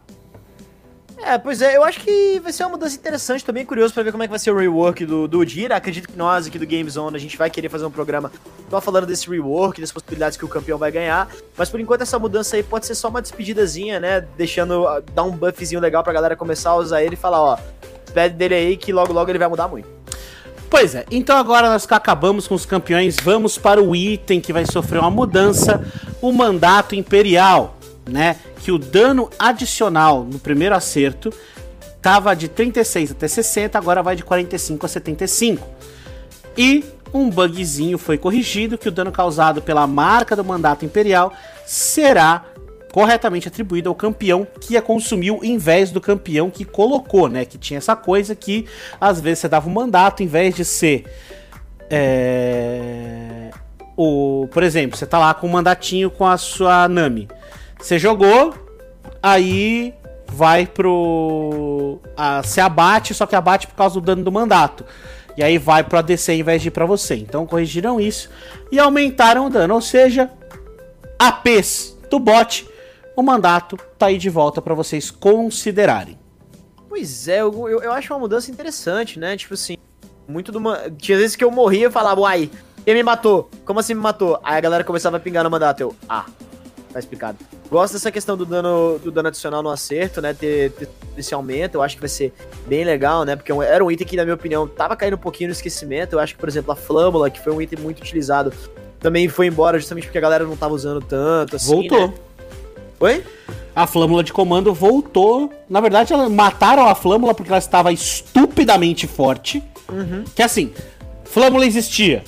[1.27, 4.03] É, pois é, eu acho que vai ser uma mudança interessante, tô bem curioso pra
[4.03, 5.41] ver como é que vai ser o rework do, do.
[5.71, 8.31] Acredito que nós aqui do Game Zone a gente vai querer fazer um programa
[8.69, 11.27] só falando desse rework, das possibilidades que o campeão vai ganhar.
[11.57, 14.21] Mas por enquanto essa mudança aí pode ser só uma despedidazinha, né?
[14.37, 17.59] Deixando, ah, dar um buffzinho legal pra galera começar a usar ele e falar, ó,
[18.05, 19.89] despede dele aí que logo logo ele vai mudar muito.
[20.69, 24.67] Pois é, então agora nós acabamos com os campeões, vamos para o item que vai
[24.67, 25.83] sofrer uma mudança,
[26.21, 28.37] o mandato imperial né?
[28.61, 31.33] Que o dano adicional no primeiro acerto
[32.01, 35.67] tava de 36 até 60, agora vai de 45 a 75.
[36.57, 41.33] E um bugzinho foi corrigido que o dano causado pela marca do mandato imperial
[41.65, 42.45] será
[42.93, 47.45] corretamente atribuído ao campeão que a consumiu em vez do campeão que colocou, né?
[47.45, 48.67] Que tinha essa coisa que
[49.01, 51.05] às vezes você dava um mandato em vez de ser
[51.91, 53.51] é...
[53.97, 57.29] o, por exemplo, você tá lá com um mandatinho com a sua Nami.
[57.85, 58.55] Você jogou,
[59.23, 59.93] aí
[60.27, 62.01] vai pro.
[62.17, 64.87] A, se abate, só que abate por causa do dano do mandato.
[65.37, 67.15] E aí vai pro ADC em vez de ir pra você.
[67.15, 68.31] Então corrigiram isso
[68.73, 69.75] e aumentaram o dano.
[69.75, 70.31] Ou seja,
[71.19, 72.67] APs do bot,
[73.15, 76.19] o mandato tá aí de volta para vocês considerarem.
[76.89, 79.37] Pois é, eu, eu, eu, acho uma mudança interessante, né?
[79.37, 79.77] Tipo assim,
[80.27, 80.59] muito do.
[80.97, 82.51] Tinha vezes que eu morria e falava, uai,
[82.83, 83.51] quem me matou?
[83.63, 84.41] Como assim me matou?
[84.43, 85.83] Aí a galera começava a pingar no mandato.
[85.83, 86.25] Eu, ah,
[86.95, 87.39] tá explicado.
[87.69, 90.33] Gosto dessa questão do dano, do dano adicional no acerto, né?
[90.33, 92.33] Ter, ter esse aumento, eu acho que vai ser
[92.67, 93.35] bem legal, né?
[93.35, 96.15] Porque é era um item que, na minha opinião, tava caindo um pouquinho no esquecimento.
[96.15, 98.53] Eu acho que, por exemplo, a Flâmula, que foi um item muito utilizado,
[99.01, 102.09] também foi embora justamente porque a galera não tava usando tanto, assim, Voltou.
[102.09, 102.15] Né?
[103.01, 103.25] Oi?
[103.75, 105.53] A flâmula de comando voltou.
[105.69, 109.63] Na verdade, mataram a flâmula porque ela estava estupidamente forte.
[109.91, 110.23] Uhum.
[110.35, 110.73] Que assim,
[111.25, 112.23] flâmula existia.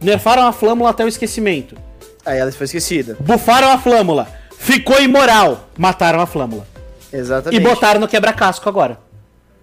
[0.00, 1.76] Nerfaram a flâmula até o esquecimento.
[2.24, 3.16] Aí ela foi esquecida.
[3.20, 4.28] Bufaram a flâmula.
[4.58, 5.68] Ficou imoral.
[5.76, 6.66] Mataram a flâmula.
[7.12, 7.60] Exatamente.
[7.60, 8.98] E botaram no quebra-casco agora.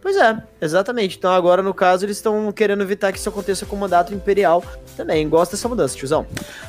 [0.02, 1.18] Pois é, exatamente.
[1.18, 4.64] Então agora, no caso, eles estão querendo evitar que isso aconteça com o mandato imperial
[4.96, 5.28] também.
[5.28, 6.26] Gosta dessa mudança, tiozão.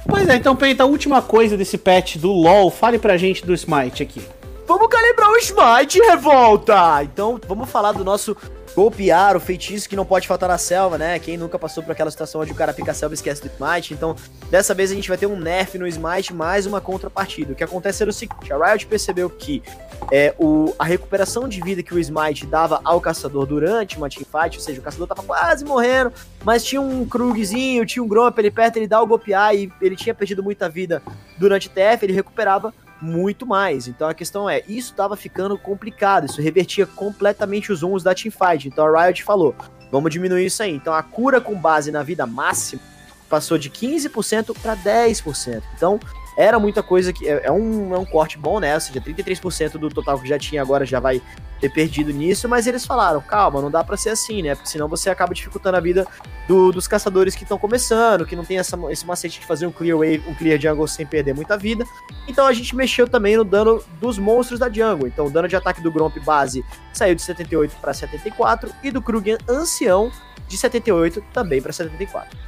[0.06, 3.54] Pois é, então, Penta, a última coisa desse patch do LoL, fale pra gente do
[3.54, 4.22] Smite aqui.
[4.66, 7.02] Vamos calibrar o Smite, revolta!
[7.02, 8.36] Então, vamos falar do nosso
[8.78, 11.18] golpear o feitiço que não pode faltar na selva, né?
[11.18, 13.48] Quem nunca passou por aquela situação onde o cara pica a selva e esquece do
[13.48, 13.92] Smite.
[13.92, 14.14] Então,
[14.52, 17.54] dessa vez a gente vai ter um nerf no Smite mais uma contrapartida.
[17.54, 19.64] O que acontece era o seguinte: a Riot percebeu que
[20.12, 24.56] é, o, a recuperação de vida que o Smite dava ao caçador durante uma teamfight,
[24.56, 26.12] ou seja, o caçador tava quase morrendo,
[26.44, 29.96] mas tinha um Krugzinho, tinha um Gromp ali perto, ele dá o golpear e ele
[29.96, 31.02] tinha perdido muita vida
[31.36, 33.88] durante TF, ele recuperava muito mais.
[33.88, 38.68] Então a questão é, isso estava ficando complicado, isso revertia completamente os uns da teamfight.
[38.68, 39.54] Então a Riot falou,
[39.90, 40.74] vamos diminuir isso aí.
[40.74, 42.82] Então a cura com base na vida máxima
[43.28, 45.62] passou de 15% para 10%.
[45.76, 46.00] Então
[46.38, 48.72] era muita coisa que é, é, um, é um corte bom, né?
[48.72, 51.20] Ou seja, 33% do total que já tinha agora já vai
[51.60, 54.54] ter perdido nisso, mas eles falaram, calma, não dá para ser assim, né?
[54.54, 56.06] Porque senão você acaba dificultando a vida
[56.46, 59.72] do, dos caçadores que estão começando, que não tem essa, esse macete de fazer um
[59.72, 61.84] clear wave, um clear jungle sem perder muita vida.
[62.28, 65.08] Então a gente mexeu também no dano dos monstros da jungle.
[65.08, 69.02] Então o dano de ataque do Gromp base saiu de 78 para 74 e do
[69.02, 70.12] Kruger ancião
[70.46, 72.38] de 78 também para 74.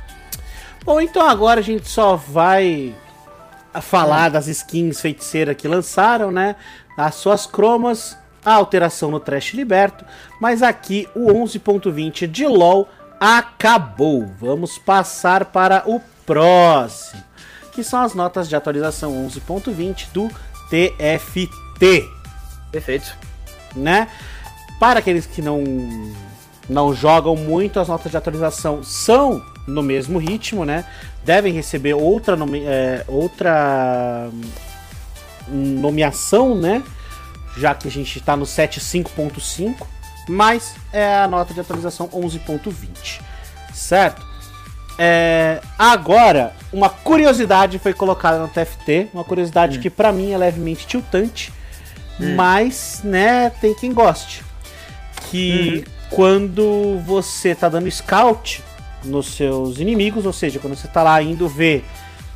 [0.85, 2.94] Bom, então agora a gente só vai
[3.73, 6.57] a falar das skins feiticeiras que lançaram, né?
[6.97, 10.05] As suas cromas, a alteração no Trash Liberto,
[10.41, 14.27] mas aqui o 11.20 de LoL acabou.
[14.41, 17.23] Vamos passar para o próximo,
[17.73, 20.29] que são as notas de atualização 11.20 do
[20.69, 22.09] TFT.
[22.71, 23.17] Perfeito.
[23.75, 24.09] Né?
[24.79, 25.63] Para aqueles que não
[26.69, 30.85] não jogam muito, as notas de atualização são no mesmo ritmo, né?
[31.25, 34.31] Devem receber outra, nome, é, outra
[35.49, 36.83] hum, nomeação, né?
[37.57, 39.87] Já que a gente está no 7.5.5,
[40.29, 43.21] mas é a nota de atualização 11.20,
[43.75, 44.31] certo?
[44.99, 49.81] É, agora, uma curiosidade foi colocada no TFT, uma curiosidade hum.
[49.81, 51.53] que para mim é levemente tiltante,
[52.21, 52.35] hum.
[52.35, 54.45] mas, né, tem quem goste.
[55.31, 55.91] Que hum.
[56.11, 58.63] quando você tá dando scout,
[59.05, 61.85] nos seus inimigos, ou seja, quando você está lá indo ver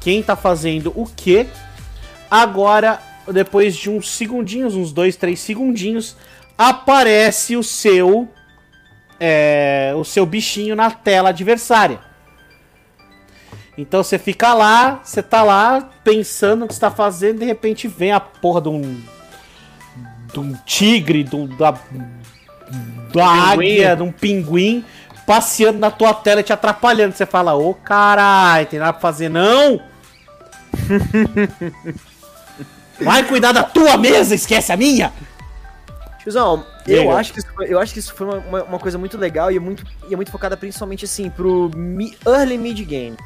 [0.00, 1.46] quem está fazendo o que,
[2.31, 3.00] agora,
[3.33, 6.16] depois de uns segundinhos, uns dois, três segundinhos,
[6.57, 8.29] aparece o seu
[9.18, 12.00] é, o seu bichinho na tela adversária.
[13.77, 18.12] Então você fica lá, você tá lá pensando o que está fazendo, de repente vem
[18.12, 19.03] a porra de um
[20.33, 21.79] de um tigre, de um, da,
[23.12, 24.85] da águia, de um pinguim
[25.26, 27.14] passeando na tua tela e te atrapalhando.
[27.14, 29.80] Você fala, ô oh, caralho, tem nada pra fazer não?
[33.00, 35.12] Vai cuidar da tua mesa, esquece a minha!
[36.24, 39.52] Tiozão, eu acho, que isso, eu acho que isso foi uma, uma, coisa muito legal
[39.52, 43.16] e é muito, e é muito focada principalmente assim pro mi, early mid game.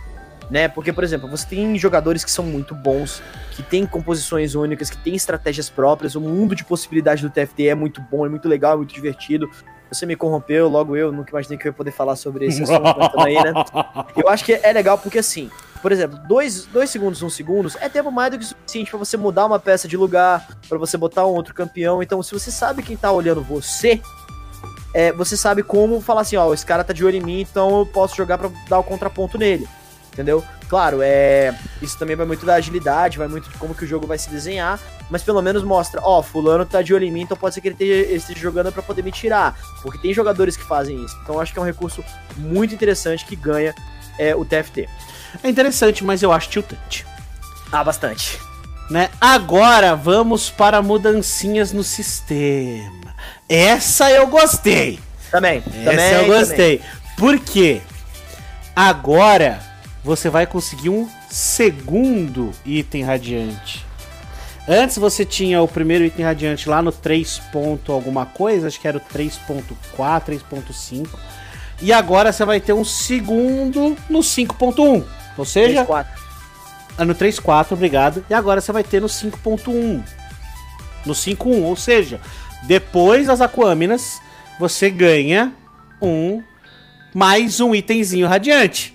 [0.51, 0.67] Né?
[0.67, 4.97] Porque, por exemplo, você tem jogadores que são muito bons, que têm composições únicas, que
[4.97, 8.73] têm estratégias próprias, o mundo de possibilidades do TFT é muito bom, é muito legal,
[8.73, 9.49] é muito divertido.
[9.91, 13.11] Você me corrompeu, logo eu nunca imaginei que eu ia poder falar sobre esse assunto
[13.11, 13.53] também, né?
[14.17, 17.89] Eu acho que é legal porque, assim, por exemplo, dois, dois segundos, um segundos é
[17.89, 21.27] tempo mais do que suficiente para você mudar uma peça de lugar, para você botar
[21.27, 22.03] um outro campeão.
[22.03, 24.01] Então, se você sabe quem tá olhando você,
[24.93, 27.79] é, você sabe como falar assim, ó, esse cara tá de olho em mim, então
[27.79, 29.67] eu posso jogar para dar o contraponto nele
[30.19, 30.43] entendeu?
[30.69, 34.07] Claro, é isso também vai muito da agilidade, vai muito de como que o jogo
[34.07, 37.37] vai se desenhar, mas pelo menos mostra, ó, fulano tá de olho em mim, então
[37.37, 40.65] pode ser que ele esteja, esteja jogando para poder me tirar, porque tem jogadores que
[40.65, 41.19] fazem isso.
[41.23, 42.05] Então eu acho que é um recurso
[42.37, 43.75] muito interessante que ganha
[44.19, 44.89] é, o TFT.
[45.43, 47.07] É interessante, mas eu acho tiltante.
[47.71, 48.39] Ah, bastante.
[48.91, 49.11] Né?
[49.21, 53.15] Agora vamos para mudancinhas no sistema.
[53.49, 54.99] Essa eu gostei.
[55.31, 55.59] Também.
[55.59, 56.79] Essa também, eu gostei.
[56.79, 56.99] Também.
[57.17, 57.83] Por quê?
[58.75, 59.61] Agora
[60.03, 63.88] você vai conseguir um segundo item radiante.
[64.69, 67.39] Antes você tinha o primeiro item radiante lá no 3.
[67.51, 69.65] Ponto alguma coisa, acho que era o 3.4,
[69.97, 71.09] 3.5.
[71.81, 75.05] E agora você vai ter um segundo no 5.1.
[75.39, 76.07] Ou seja, 3,
[76.99, 78.25] ah, no 3.4, obrigado.
[78.29, 80.05] E agora você vai ter no 5.1.
[81.07, 82.21] No 5.1, ou seja,
[82.65, 84.21] depois das Aquaminas,
[84.59, 85.55] você ganha
[86.03, 86.43] um
[87.15, 88.95] mais um itemzinho radiante.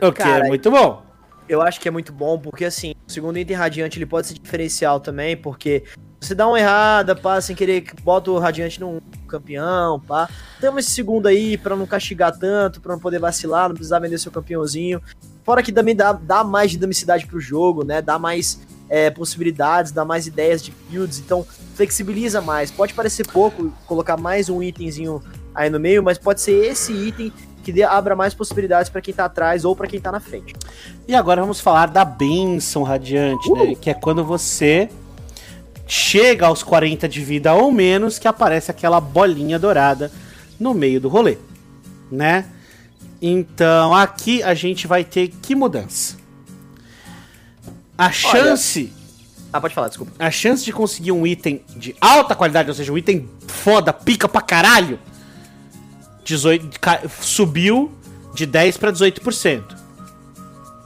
[0.00, 1.09] O que é muito bom.
[1.50, 4.34] Eu acho que é muito bom, porque assim, o segundo item radiante ele pode ser
[4.34, 5.82] diferencial também, porque
[6.20, 10.30] você dá uma errada, pá, sem querer, bota o radiante num campeão, pá.
[10.60, 14.18] Temos esse segundo aí para não castigar tanto, para não poder vacilar, não precisar vender
[14.18, 15.02] seu campeãozinho.
[15.42, 18.00] Fora que também dá, dá mais dinamicidade pro jogo, né?
[18.00, 22.70] Dá mais é, possibilidades, dá mais ideias de builds, então flexibiliza mais.
[22.70, 25.20] Pode parecer pouco colocar mais um itemzinho
[25.52, 29.14] aí no meio, mas pode ser esse item que dê, abra mais possibilidades para quem
[29.14, 30.54] tá atrás ou para quem tá na frente.
[31.06, 33.60] E agora vamos falar da benção radiante, né?
[33.60, 33.66] uh!
[33.68, 33.74] né?
[33.80, 34.88] Que é quando você
[35.86, 40.10] chega aos 40 de vida ou menos que aparece aquela bolinha dourada
[40.58, 41.36] no meio do rolê,
[42.10, 42.46] né?
[43.20, 46.16] Então aqui a gente vai ter que mudança?
[47.98, 48.92] A chance.
[48.92, 49.00] Olha...
[49.52, 50.12] Ah, pode falar, desculpa.
[50.18, 54.28] A chance de conseguir um item de alta qualidade, ou seja, um item foda, pica
[54.28, 54.98] pra caralho,
[56.24, 56.78] 18,
[57.20, 57.92] subiu
[58.34, 59.76] de 10 para 18%.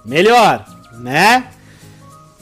[0.05, 1.49] Melhor, né?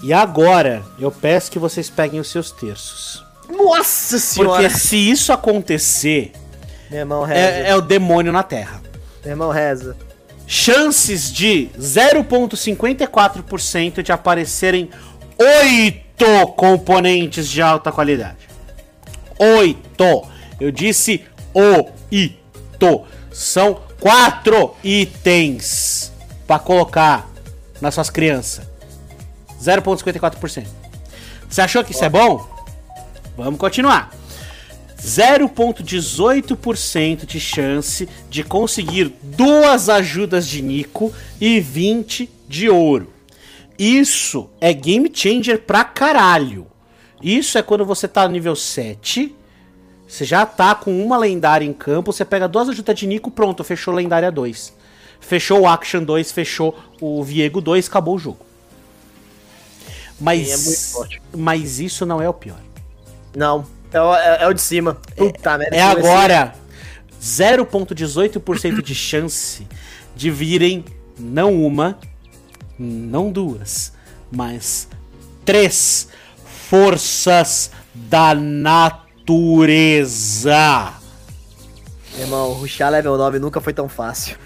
[0.03, 3.25] E agora, eu peço que vocês peguem os seus terços.
[3.49, 4.63] Nossa senhora!
[4.63, 6.33] Porque se isso acontecer,
[6.91, 7.41] Meu irmão reza.
[7.41, 8.83] É, é o demônio na Terra.
[9.23, 9.97] Meu irmão reza.
[10.47, 14.91] Chances de 0,54% de aparecerem
[15.39, 18.49] oito componentes de alta qualidade.
[19.39, 20.27] Oito!
[20.61, 21.25] Eu disse
[21.55, 22.42] oito.
[23.33, 26.13] São quatro itens
[26.47, 27.31] para colocar
[27.81, 28.67] nas suas crianças.
[29.61, 30.67] 0,54%.
[31.49, 32.45] Você achou que isso é bom?
[33.37, 34.11] Vamos continuar.
[35.03, 43.13] 0,18% de chance de conseguir duas ajudas de Nico e 20 de ouro.
[43.79, 46.69] Isso é game changer pra caralho.
[47.21, 49.35] Isso é quando você tá no nível 7,
[50.13, 53.65] você já tá com uma lendária em campo, você pega duas ajudas de Nico, pronto,
[53.65, 54.71] fechou lendária 2.
[55.19, 58.45] Fechou o Action 2, fechou o Viego 2, acabou o jogo.
[60.21, 62.59] Mas, é mas isso não é o pior.
[63.35, 64.99] Não, é o, é, é o de cima.
[65.17, 65.77] Puta é, merda.
[65.77, 66.55] É agora
[67.19, 69.67] 0,18% de chance
[70.15, 70.85] de virem
[71.19, 71.99] não uma,
[72.79, 73.95] não duas,
[74.31, 74.89] mas
[75.43, 76.07] três
[76.69, 78.35] forças da
[79.23, 80.93] natureza.
[82.19, 84.37] Irmão, ruxar level 9 nunca foi tão fácil.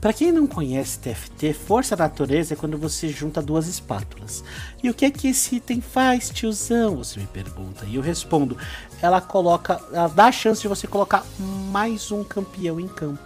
[0.00, 4.42] Para quem não conhece TFT, força da natureza é quando você junta duas espátulas.
[4.82, 6.96] E o que é que esse item faz, tiozão?
[6.96, 7.84] Você me pergunta.
[7.86, 8.56] E eu respondo:
[9.00, 11.24] ela coloca, ela dá a chance de você colocar
[11.70, 13.22] mais um campeão em campo.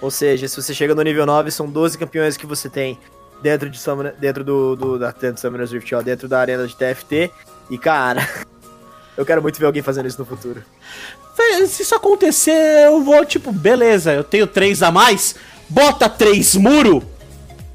[0.00, 2.98] Ou seja, se você chega no nível 9, são 12 campeões que você tem
[3.42, 6.66] dentro de Summoner, dentro do, do da dentro do Summoners Rift, ó, dentro da arena
[6.66, 7.30] de TFT.
[7.68, 8.26] E cara,
[9.16, 10.64] eu quero muito ver alguém fazendo isso no futuro.
[11.68, 15.34] Se isso acontecer, eu vou tipo, beleza, eu tenho três a mais,
[15.68, 17.02] bota três muro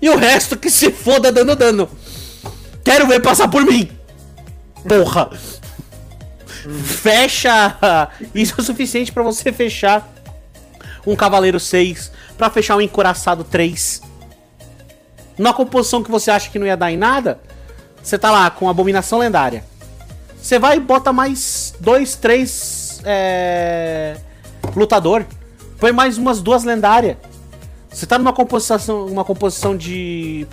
[0.01, 1.89] e o resto que se foda dando dano.
[2.83, 3.89] Quero ver passar por mim.
[4.87, 5.29] Porra.
[6.83, 8.09] Fecha.
[8.33, 10.07] Isso é o suficiente para você fechar
[11.05, 14.01] um Cavaleiro 6, para fechar um Encoraçado 3.
[15.37, 17.39] Na composição que você acha que não ia dar em nada,
[18.01, 19.63] você tá lá com Abominação Lendária.
[20.41, 24.17] Você vai e bota mais dois, três é...
[24.75, 25.25] lutador.
[25.79, 27.17] Põe mais umas duas lendárias.
[27.89, 30.47] Você tá numa composição, uma composição de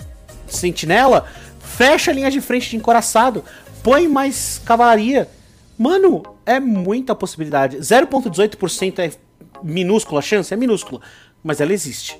[0.47, 1.25] sentinela,
[1.59, 3.43] fecha a linha de frente de encoraçado,
[3.83, 5.29] põe mais cavalaria.
[5.77, 7.77] Mano, é muita possibilidade.
[7.77, 9.11] 0.18% é
[9.61, 10.53] minúscula a chance?
[10.53, 11.01] É minúscula,
[11.43, 12.19] mas ela existe.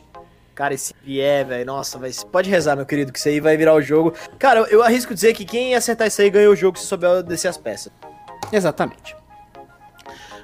[0.57, 3.75] Cara, esse vier, velho, nossa, mas pode rezar, meu querido, que isso aí vai virar
[3.75, 4.15] o jogo.
[4.39, 7.47] Cara, eu arrisco dizer que quem acertar isso aí ganha o jogo se souber descer
[7.47, 7.93] as peças.
[8.51, 9.15] Exatamente.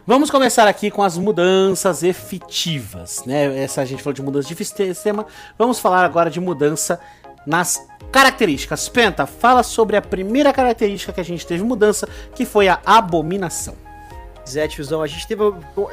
[0.05, 3.63] Vamos começar aqui com as mudanças efetivas, né?
[3.63, 5.25] Essa a gente falou de mudança de sistema.
[5.57, 6.99] Vamos falar agora de mudança
[7.43, 8.87] nas características.
[8.87, 13.75] Penta, fala sobre a primeira característica que a gente teve mudança, que foi a abominação.
[14.47, 15.41] Zé, tiozão, a gente teve.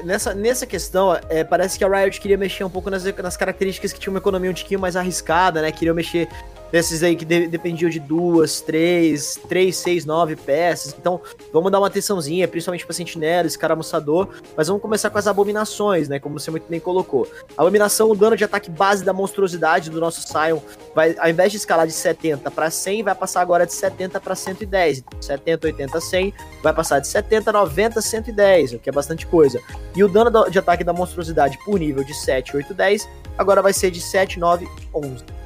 [0.05, 3.93] Nessa, nessa questão, é, parece que a Riot queria mexer um pouco nas, nas características
[3.93, 5.71] que tinha uma economia um tiquinho mais arriscada, né?
[5.71, 6.29] Queria mexer
[6.71, 10.95] desses aí que de, dependiam de duas, três, três, seis, nove peças.
[10.99, 11.21] Então,
[11.53, 14.29] vamos dar uma atençãozinha, principalmente pra sentinela, escaramuçador.
[14.57, 16.19] Mas vamos começar com as abominações, né?
[16.19, 17.27] Como você muito bem colocou.
[17.57, 20.61] Abominação, o dano de ataque base da monstruosidade do nosso Sion,
[20.95, 24.35] vai, ao invés de escalar de 70 para 100, vai passar agora de 70 para
[24.35, 24.99] 110.
[24.99, 29.61] Então, 70, 80, 100, vai passar de 70, 90, 110, o que é bastante coisa.
[29.95, 33.73] E o dano de ataque da monstruosidade por nível de 7, 8, 10, agora vai
[33.73, 35.40] ser de 7, 9, 11.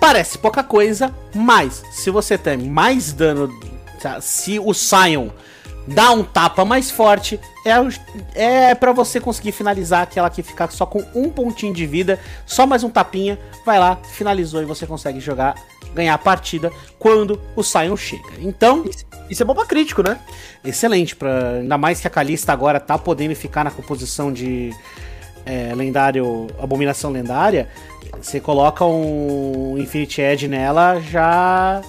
[0.00, 3.48] Parece pouca coisa, mas se você tem mais dano,
[4.20, 5.30] se o Sion
[5.86, 10.84] dá um tapa mais forte, é, é para você conseguir finalizar aquela que ficar só
[10.84, 15.20] com um pontinho de vida, só mais um tapinha, vai lá, finalizou e você consegue
[15.20, 15.54] jogar,
[15.94, 18.32] ganhar a partida quando o Sion chega.
[18.38, 18.84] Então,
[19.30, 20.18] isso é bom para crítico, né?
[20.64, 24.74] Excelente, pra, ainda mais que a Kalista agora tá podendo ficar na composição de
[25.44, 27.68] é, lendário, abominação lendária,
[28.20, 31.82] você coloca um Infinity Edge nela, já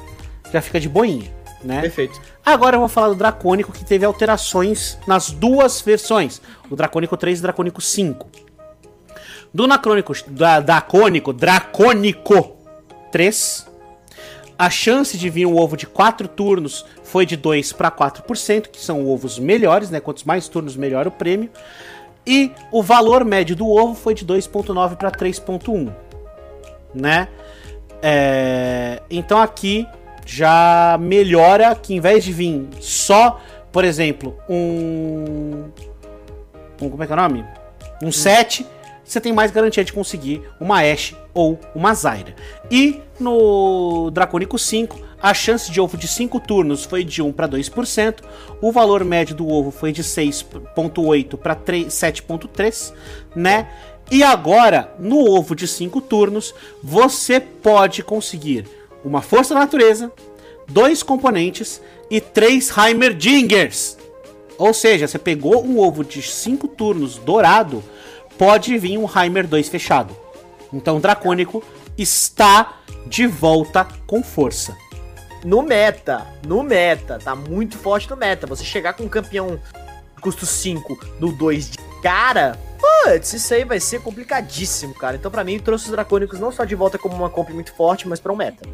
[0.52, 1.32] já fica de boinha,
[1.64, 1.82] né?
[1.82, 2.20] Perfeito.
[2.46, 7.38] Agora eu vou falar do Dracônico, que teve alterações nas duas versões, o Dracônico 3
[7.38, 8.30] e o Dracônico 5.
[9.54, 12.56] Do Dracônico, da, Dracônico, Dracônico
[13.12, 13.68] 3,
[14.58, 18.80] A chance de vir um ovo de 4 turnos foi de 2 para 4%, que
[18.80, 20.00] são ovos melhores, né?
[20.00, 21.50] Quantos mais turnos, melhor o prêmio.
[22.26, 25.94] E o valor médio do ovo foi de 2,9 para 3,1,
[26.94, 27.28] né?
[28.02, 29.02] É...
[29.10, 29.88] Então aqui
[30.26, 33.40] já melhora que em vez de vir só,
[33.72, 35.66] por exemplo, um.
[36.82, 37.46] um como é que é o nome?
[38.04, 38.66] Um 7,
[39.04, 42.36] você tem mais garantia de conseguir uma Ashe ou uma Zyra.
[42.70, 47.48] E no Dracônico 5, a chance de ovo de 5 turnos foi de 1 para
[47.48, 48.20] 2%,
[48.62, 52.94] o valor médio do ovo foi de 6.8 para 7.3,
[53.36, 53.68] né?
[54.10, 58.66] E agora, no ovo de 5 turnos, você pode conseguir
[59.04, 60.12] uma força da natureza,
[60.68, 63.98] dois componentes e três Heimerdingers.
[64.58, 67.84] Ou seja, você pegou um ovo de 5 turnos dourado,
[68.38, 70.16] pode vir um Heimer 2 fechado.
[70.74, 71.64] Então, Dracônico
[71.98, 74.76] está de volta com força.
[75.44, 78.48] No meta, no meta, tá muito forte no meta.
[78.48, 79.60] Você chegar com um campeão
[80.20, 81.78] custo 5 no 2 de
[82.08, 85.18] cara, putz, isso aí vai ser complicadíssimo, cara.
[85.18, 88.08] Então, para mim, trouxe os Dracônicos não só de volta como uma comp muito forte,
[88.08, 88.66] mas para um meta.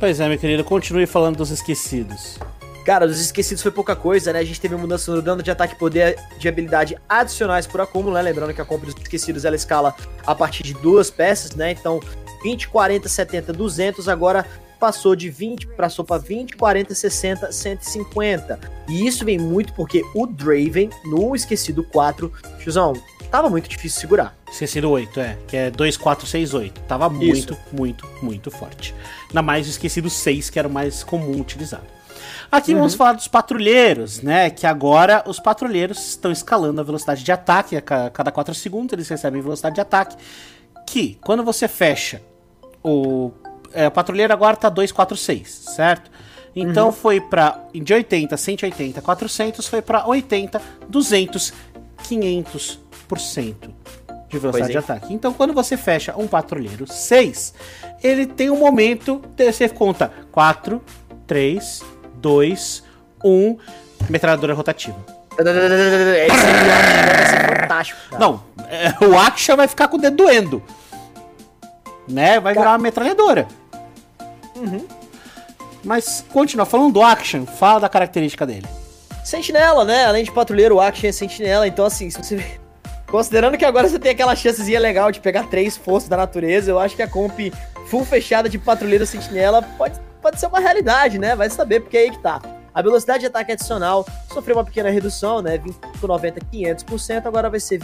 [0.00, 2.36] Pois é, meu querido, continue falando dos esquecidos.
[2.84, 4.40] Cara, dos esquecidos foi pouca coisa, né?
[4.40, 8.16] A gente teve mudança no dano de ataque e poder de habilidade adicionais por acúmulo,
[8.16, 8.22] né?
[8.22, 9.94] Lembrando que a compra dos esquecidos ela escala
[10.26, 11.70] a partir de duas peças, né?
[11.70, 12.00] Então,
[12.42, 14.44] 20, 40, 70, 200, agora
[14.84, 18.60] passou de 20, passou para 20, 40, 60, 150.
[18.86, 22.92] E isso vem muito porque o Draven, no Esquecido 4, Chuzão,
[23.30, 24.36] tava muito difícil segurar.
[24.52, 26.80] Esquecido 8, é, que é 2, 4, 6, 8.
[26.82, 27.58] Tava muito, isso.
[27.72, 28.94] muito, muito forte.
[29.28, 31.86] Ainda mais o Esquecido 6, que era o mais comum utilizado.
[32.52, 32.80] Aqui uhum.
[32.80, 34.50] vamos falar dos patrulheiros, né?
[34.50, 37.74] Que agora os patrulheiros estão escalando a velocidade de ataque.
[37.74, 40.14] A cada 4 segundos eles recebem velocidade de ataque.
[40.86, 42.20] Que quando você fecha
[42.82, 43.32] o.
[43.74, 46.10] É, o patrulheiro agora tá 246, certo?
[46.54, 46.92] Então uhum.
[46.92, 51.52] foi para de 80, 180, 400, foi para 80, 200,
[52.04, 53.54] 500%
[54.28, 55.12] de velocidade de ataque.
[55.12, 57.54] Então quando você fecha um patrulheiro 6,
[58.02, 60.80] ele tem um momento, você conta 4,
[61.26, 61.82] 3,
[62.16, 62.84] 2,
[63.24, 63.58] 1,
[64.08, 64.96] metralhadora rotativa.
[65.36, 66.36] Esse
[67.16, 68.00] vai ser fantástico.
[68.10, 68.20] Cara.
[68.20, 70.62] Não, é, o Aksha vai ficar com o dedo doendo.
[72.06, 72.38] Né?
[72.38, 73.48] Vai virar uma metralhadora.
[74.56, 74.86] Uhum.
[75.84, 78.66] Mas continua falando do Action, fala da característica dele.
[79.24, 80.06] Sentinela, né?
[80.06, 81.66] Além de patrulheiro, o Action é sentinela.
[81.66, 82.44] Então, assim, se você.
[83.10, 86.80] Considerando que agora você tem aquela chancezinha legal de pegar três forças da natureza, eu
[86.80, 87.38] acho que a comp
[87.86, 91.36] full fechada de patrulheiro sentinela pode pode ser uma realidade, né?
[91.36, 92.40] Vai saber, porque é aí que tá.
[92.74, 95.58] A velocidade de ataque adicional sofreu uma pequena redução, né?
[95.58, 97.82] 25,90, 500%, agora vai ser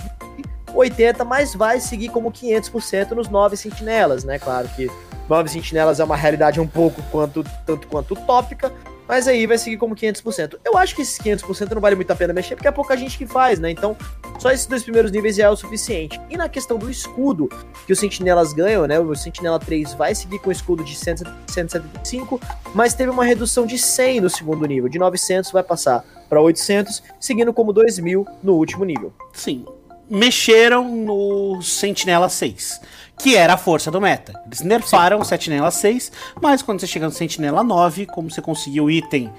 [0.74, 4.38] 80, mas vai seguir como 500% nos 9 sentinelas, né?
[4.38, 4.90] Claro que
[5.31, 8.72] 9 sentinelas é uma realidade um pouco quanto tanto quanto utópica,
[9.07, 10.59] mas aí vai seguir como 500%.
[10.64, 13.16] Eu acho que esses 500% não vale muito a pena mexer, porque é pouca gente
[13.16, 13.70] que faz, né?
[13.70, 13.97] Então,
[14.41, 16.20] só esses dois primeiros níveis já é o suficiente.
[16.28, 17.49] E na questão do escudo
[17.87, 18.99] que os sentinelas ganham, né?
[18.99, 22.41] O sentinela 3 vai seguir com o escudo de 175,
[22.74, 24.89] mas teve uma redução de 100 no segundo nível.
[24.89, 29.12] De 900 vai passar para 800, seguindo como 2000 no último nível.
[29.33, 29.64] Sim.
[30.09, 32.81] Mexeram no Sentinela 6
[33.22, 34.32] que era a força do meta.
[34.46, 36.10] Eles nerfaram Sentinela 6,
[36.40, 39.30] mas quando você chega no Sentinela 9, como você conseguiu item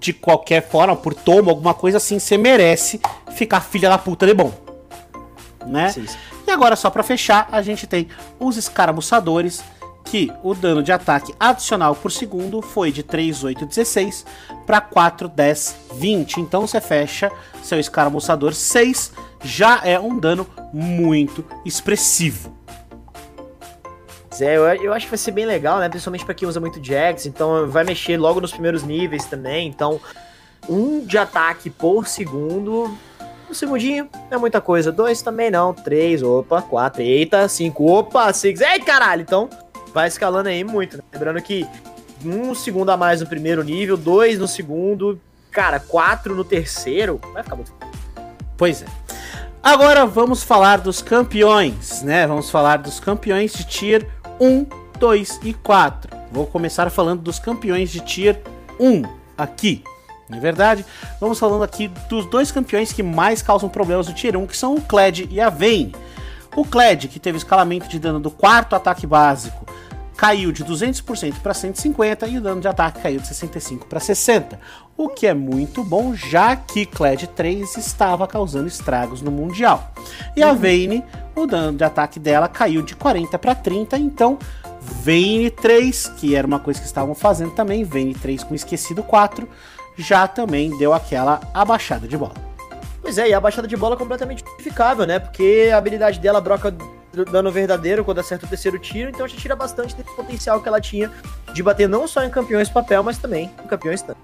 [0.00, 3.00] de qualquer forma, por tomo, alguma coisa assim, você merece
[3.34, 4.52] ficar filha da puta de bom.
[5.66, 5.90] Né?
[5.90, 6.18] Sim, sim.
[6.46, 8.08] E agora, só para fechar, a gente tem
[8.38, 9.62] os escaramuçadores,
[10.04, 14.26] que o dano de ataque adicional por segundo foi de 3, 8, 16
[14.66, 16.40] para 4, 10, 20.
[16.40, 19.12] Então você fecha seu escaramuçador 6,
[19.42, 22.54] já é um dano muito expressivo.
[24.40, 25.88] É, eu, eu acho que vai ser bem legal, né?
[25.88, 29.68] Principalmente para quem usa muito Jax, então vai mexer logo nos primeiros níveis também.
[29.68, 30.00] Então,
[30.68, 32.96] um de ataque por segundo.
[33.48, 34.90] Um segundinho é muita coisa.
[34.90, 35.72] Dois também não.
[35.72, 38.60] Três, opa, quatro, eita, cinco, opa, seis.
[38.60, 39.22] Ei, caralho!
[39.22, 39.48] Então,
[39.92, 40.96] vai escalando aí muito.
[40.96, 41.02] Né?
[41.12, 41.66] Lembrando que
[42.24, 45.20] um segundo a mais no primeiro nível, dois no segundo,
[45.50, 47.20] cara, quatro no terceiro.
[47.32, 47.72] Vai ficar muito.
[48.56, 48.86] Pois é.
[49.62, 52.26] Agora vamos falar dos campeões, né?
[52.26, 54.06] Vamos falar dos campeões de tier
[54.40, 54.66] 1,
[54.98, 56.16] 2 e 4.
[56.30, 58.40] Vou começar falando dos campeões de Tier
[58.78, 59.02] 1
[59.36, 59.84] aqui.
[60.28, 60.84] Não é verdade?
[61.20, 64.74] Vamos falando aqui dos dois campeões que mais causam problemas no Tier 1, que são
[64.74, 65.94] o Kled e a Vayne.
[66.56, 69.66] O Kled, que teve escalamento de dano do quarto ataque básico,
[70.16, 74.56] caiu de 200% para 150% e o dano de ataque caiu de 65% para 60%.
[74.96, 79.92] O que é muito bom, já que Kled 3 estava causando estragos no Mundial.
[80.36, 80.56] E a uhum.
[80.56, 81.04] Vayne,
[81.34, 84.38] o dano de ataque dela caiu de 40 para 30, então
[84.80, 89.48] Vayne 3, que era uma coisa que estavam fazendo também, Vayne 3 com Esquecido 4,
[89.96, 92.34] já também deu aquela abaixada de bola.
[93.00, 95.18] Pois é, e a baixada de bola é completamente justificável, né?
[95.18, 96.74] Porque a habilidade dela broca
[97.30, 100.80] dano verdadeiro quando acerta o terceiro tiro, então já tira bastante desse potencial que ela
[100.80, 101.10] tinha
[101.52, 104.18] de bater não só em campeões papel, mas também em campeões tanto.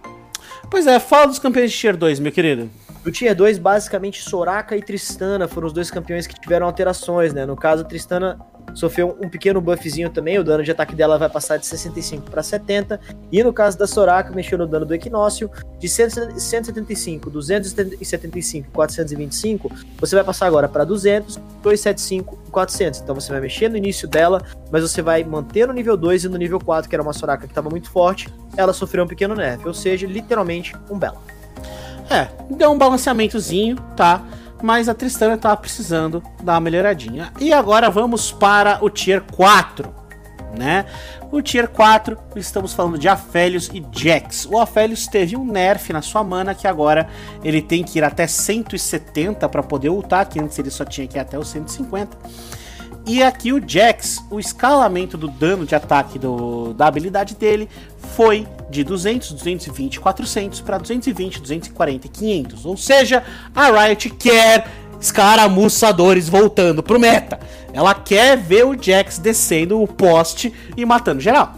[0.69, 2.71] Pois é, fala dos campeões de Tier 2, meu querido.
[3.05, 7.47] No Tier 2, basicamente, Soraka e Tristana foram os dois campeões que tiveram alterações, né?
[7.47, 8.39] No caso, Tristana
[8.75, 12.43] sofreu um pequeno buffzinho também, o dano de ataque dela vai passar de 65 para
[12.43, 13.01] 70,
[13.33, 19.73] e no caso da Soraka, mexeu no dano do Equinócio, de 175, 275 e 425,
[19.99, 23.01] você vai passar agora para 200, 275 e 400.
[23.01, 26.29] Então você vai mexer no início dela, mas você vai manter no nível 2 e
[26.29, 29.35] no nível 4, que era uma Soraka que estava muito forte, ela sofreu um pequeno
[29.35, 31.19] nerf, ou seja, literalmente um belo.
[32.11, 34.23] É, deu um balanceamentozinho, tá?
[34.63, 37.33] mas a Tristana tava precisando dar uma melhoradinha.
[37.41, 39.93] E agora vamos para o Tier 4,
[40.57, 40.85] né?
[41.31, 44.47] O Tier 4, estamos falando de Aphelios e Jax.
[44.47, 47.09] O Aphelios teve um nerf na sua mana que agora
[47.45, 51.17] ele tem que ir até 170 para poder ultar, que antes ele só tinha que
[51.17, 52.17] ir até os 150.
[53.13, 57.69] E aqui o Jax, o escalamento do dano de ataque do, da habilidade dele
[58.15, 62.65] foi de 200, 220, 400 para 220, 240 e 500.
[62.65, 64.65] Ou seja, a Riot quer
[65.01, 67.41] escaramuçadores voltando pro meta.
[67.73, 71.55] Ela quer ver o Jax descendo o poste e matando geral.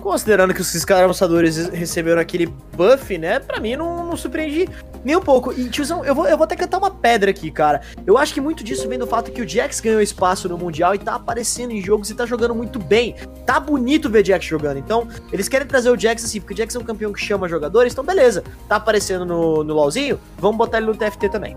[0.00, 2.46] Considerando que os escaramuçadores receberam aquele
[2.76, 3.38] buff, né?
[3.38, 4.68] Pra mim não, não surpreendi
[5.04, 5.52] nem um pouco.
[5.52, 7.80] E, tiozão, eu vou, eu vou até cantar uma pedra aqui, cara.
[8.06, 10.94] Eu acho que muito disso vem do fato que o Jax ganhou espaço no Mundial
[10.94, 13.14] e tá aparecendo em jogos e tá jogando muito bem.
[13.46, 14.78] Tá bonito ver Jax jogando.
[14.78, 17.48] Então, eles querem trazer o Jax assim, porque o Jax é um campeão que chama
[17.48, 17.92] jogadores.
[17.92, 18.42] Então, beleza.
[18.68, 20.18] Tá aparecendo no, no LoLzinho?
[20.38, 21.56] Vamos botar ele no TFT também.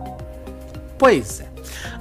[0.97, 1.51] Pois é.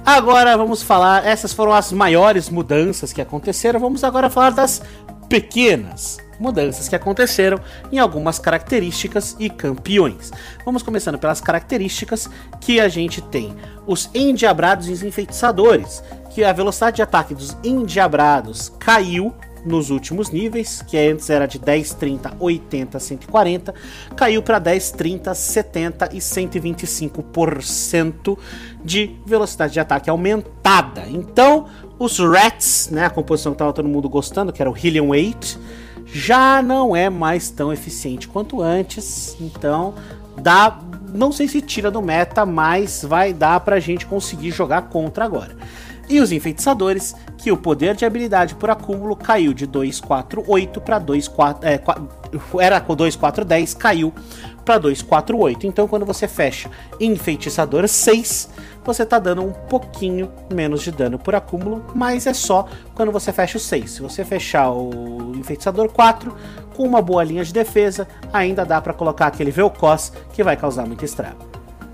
[0.05, 3.79] Agora vamos falar, essas foram as maiores mudanças que aconteceram.
[3.79, 4.81] Vamos agora falar das
[5.27, 7.59] pequenas mudanças que aconteceram
[7.91, 10.31] em algumas características e campeões.
[10.65, 12.27] Vamos começando pelas características
[12.59, 13.55] que a gente tem.
[13.85, 19.33] Os endiabrados e os enfeitiçadores, que a velocidade de ataque dos endiabrados caiu
[19.63, 23.75] nos últimos níveis, que antes era de 10, 30, 80, 140,
[24.15, 28.37] caiu para 10, 30, 70 e 125%
[28.83, 31.03] de velocidade de ataque aumentada.
[31.07, 31.67] Então,
[31.99, 35.59] os Rats, né, a composição que estava todo mundo gostando, que era o Hillian Weight,
[36.11, 39.35] já não é mais tão eficiente quanto antes.
[39.39, 39.93] Então,
[40.37, 40.79] dá,
[41.13, 45.55] não sei se tira do meta, mas vai dar pra gente conseguir jogar contra agora.
[46.09, 51.65] E os enfeitiçadores, que o poder de habilidade por acúmulo caiu de 248 para 24,
[51.65, 51.79] é,
[52.59, 54.13] era com 2410, caiu
[54.65, 55.65] para 248.
[55.65, 58.49] Então, quando você fecha enfeitiçador 6,
[58.83, 63.31] você tá dando um pouquinho menos de dano por acúmulo, mas é só quando você
[63.31, 63.91] fecha o 6.
[63.91, 66.35] Se você fechar o enfeitiçador 4,
[66.75, 70.85] com uma boa linha de defesa, ainda dá para colocar aquele Vel'Koz que vai causar
[70.85, 71.51] muito estrago.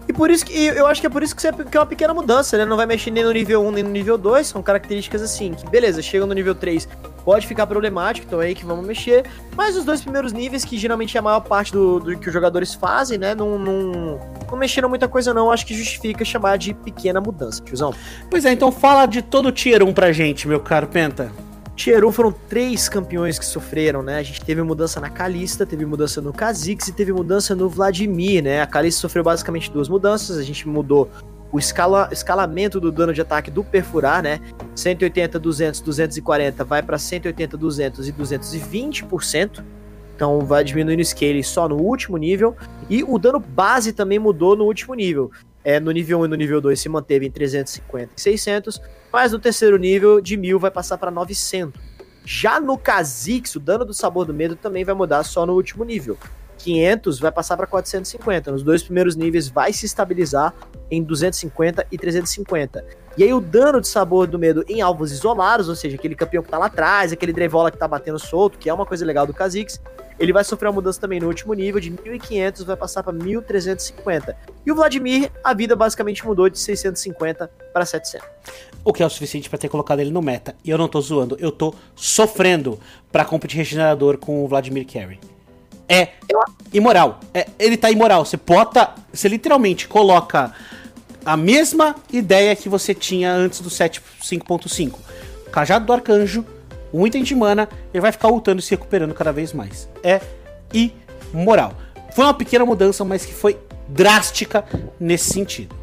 [0.08, 2.58] E por isso que eu acho que é por isso que, é uma pequena mudança,
[2.58, 2.64] né?
[2.64, 4.48] Não vai mexer nem no nível 1 nem no nível 2.
[4.48, 6.88] São características assim, que beleza, chega no nível 3,
[7.28, 9.26] pode ficar problemático, então é aí que vamos mexer.
[9.54, 12.34] Mas os dois primeiros níveis, que geralmente é a maior parte do, do que os
[12.34, 13.36] jogadores fazem, né?
[13.36, 14.18] Não, não,
[14.50, 15.52] não mexeram muita coisa, não.
[15.52, 17.94] Acho que justifica chamar de pequena mudança, tiozão.
[18.32, 21.30] Pois é, então fala de todo o tier 1 pra gente, meu caro Penta.
[21.76, 24.20] Tier 1 foram três campeões que sofreram, né?
[24.20, 28.42] A gente teve mudança na Kalista, teve mudança no Kha'Zix e teve mudança no Vladimir,
[28.42, 28.62] né?
[28.62, 31.10] A Kalista sofreu basicamente duas mudanças, a gente mudou
[31.52, 34.40] o escala, escalamento do dano de ataque do perfurar, né?
[34.76, 39.64] 180, 200, 240 vai para 180, 200 e 220%.
[40.16, 42.56] Então vai diminuindo o scale só no último nível.
[42.90, 45.32] E o dano base também mudou no último nível.
[45.64, 48.82] É, no nível 1 e no nível 2 se manteve em 350 e 600.
[49.14, 51.80] Mas no terceiro nível, de 1000 vai passar para 900.
[52.26, 55.86] Já no Kha'Zix, o dano do sabor do medo também vai mudar só no último
[55.86, 56.18] nível.
[56.58, 58.52] 500 vai passar para 450.
[58.52, 60.54] Nos dois primeiros níveis vai se estabilizar
[60.90, 62.86] em 250 e 350.
[63.18, 66.44] E aí o dano de sabor do medo em alvos isolados, ou seja, aquele campeão
[66.44, 69.26] que tá lá atrás, aquele Drevola que tá batendo solto, que é uma coisa legal
[69.26, 69.82] do Kha'Zix,
[70.20, 74.36] ele vai sofrer uma mudança também no último nível, de 1500 vai passar para 1350.
[74.66, 78.28] E o Vladimir, a vida basicamente mudou de 650 para 700.
[78.84, 80.56] O que é o suficiente para ter colocado ele no meta.
[80.64, 82.80] E eu não tô zoando, eu tô sofrendo
[83.12, 85.20] para competir regenerador com o Vladimir Carey.
[85.90, 86.10] É
[86.74, 87.20] imoral.
[87.34, 88.26] É, ele tá imoral.
[88.26, 88.94] Você bota.
[89.14, 90.54] Você literalmente coloca
[91.26, 94.94] a mesma ideia que você tinha antes do 7.5.5.
[95.52, 96.46] Cajado do Arcanjo,
[96.94, 99.90] um item de mana, ele vai ficar lutando e se recuperando cada vez mais.
[100.04, 100.22] É
[101.34, 101.74] imoral.
[102.14, 103.58] Foi uma pequena mudança, mas que foi
[103.88, 104.66] drástica
[105.00, 105.76] nesse sentido.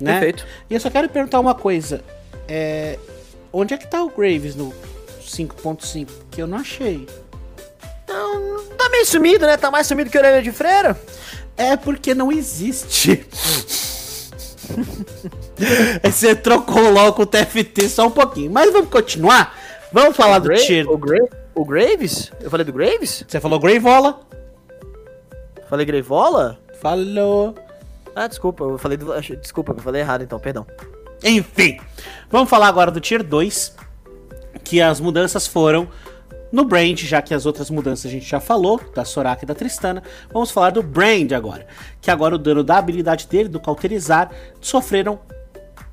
[0.00, 0.12] Né?
[0.12, 0.46] Perfeito.
[0.68, 2.02] E eu só quero perguntar uma coisa.
[2.48, 2.98] É...
[3.52, 4.72] Onde é que tá o Graves no
[5.22, 7.06] 5.5, que eu não achei.
[8.10, 9.56] Não, tá meio sumido, né?
[9.56, 11.00] Tá mais sumido que orelha de freira.
[11.56, 13.24] É porque não existe.
[16.02, 18.50] Você trocou logo o TFT só um pouquinho.
[18.50, 19.56] Mas vamos continuar?
[19.92, 20.88] Vamos falar o do Gra tier.
[20.88, 21.18] O, Gra
[21.54, 22.32] o Graves?
[22.40, 23.24] Eu falei do Graves?
[23.26, 24.20] Você falou Gravola?
[25.68, 26.58] Falei Gravola?
[26.80, 27.54] Falou.
[28.14, 29.12] Ah, desculpa, eu falei do...
[29.20, 30.66] Desculpa, eu falei errado então, perdão.
[31.22, 31.78] Enfim,
[32.30, 33.76] vamos falar agora do Tier 2,
[34.64, 35.88] que as mudanças foram
[36.52, 39.54] no Brand, já que as outras mudanças a gente já falou, da Soraka e da
[39.54, 41.66] Tristana, vamos falar do Brand agora,
[42.00, 44.30] que agora o dano da habilidade dele, do cauterizar,
[44.60, 45.20] sofreram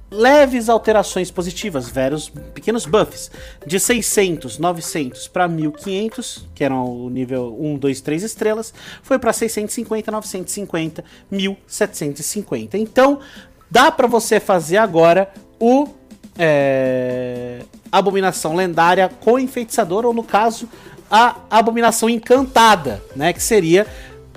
[0.09, 3.29] leves alterações positivas, vários pequenos buffs,
[3.65, 9.33] de 600, 900 para 1500, que eram o nível 1, 2, 3 estrelas, foi para
[9.33, 12.77] 650, 950, 1750.
[12.77, 13.19] Então,
[13.69, 15.87] dá para você fazer agora o
[16.38, 17.59] é,
[17.91, 20.69] abominação lendária com enfeitiçador, ou no caso,
[21.09, 23.33] a abominação encantada, né?
[23.33, 23.88] Que seria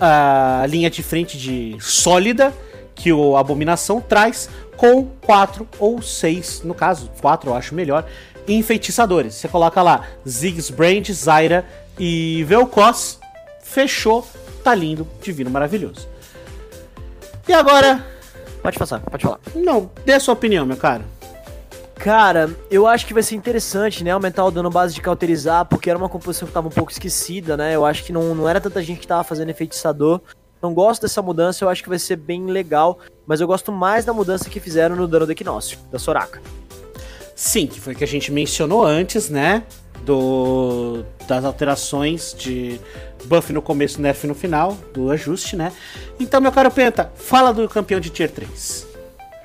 [0.00, 2.54] a linha de frente de sólida
[2.94, 8.06] que o abominação traz, com quatro ou seis, no caso, quatro eu acho melhor,
[8.46, 9.34] enfeitiçadores.
[9.34, 11.66] Você coloca lá Ziggs Brand, Zyra
[11.98, 13.18] e Vel'Koz,
[13.62, 14.26] fechou,
[14.62, 16.08] tá lindo, divino, maravilhoso.
[17.48, 18.06] E agora.
[18.62, 19.40] Pode passar, pode falar.
[19.54, 21.02] Não, dê a sua opinião, meu cara.
[22.00, 24.10] Cara, eu acho que vai ser interessante, né?
[24.10, 27.58] Aumentar o dano base de cauterizar, porque era uma composição que tava um pouco esquecida,
[27.58, 27.76] né?
[27.76, 30.18] Eu acho que não, não era tanta gente que tava fazendo enfeitiçador.
[30.62, 34.06] Não gosto dessa mudança, eu acho que vai ser bem legal, mas eu gosto mais
[34.06, 36.40] da mudança que fizeram no dano do Equinócio, da Soraka.
[37.36, 39.62] Sim, que foi que a gente mencionou antes, né?
[40.02, 42.80] Do, das alterações de
[43.26, 45.70] buff no começo, nerf no final, do ajuste, né?
[46.18, 48.89] Então, meu caro Penta, fala do campeão de Tier 3.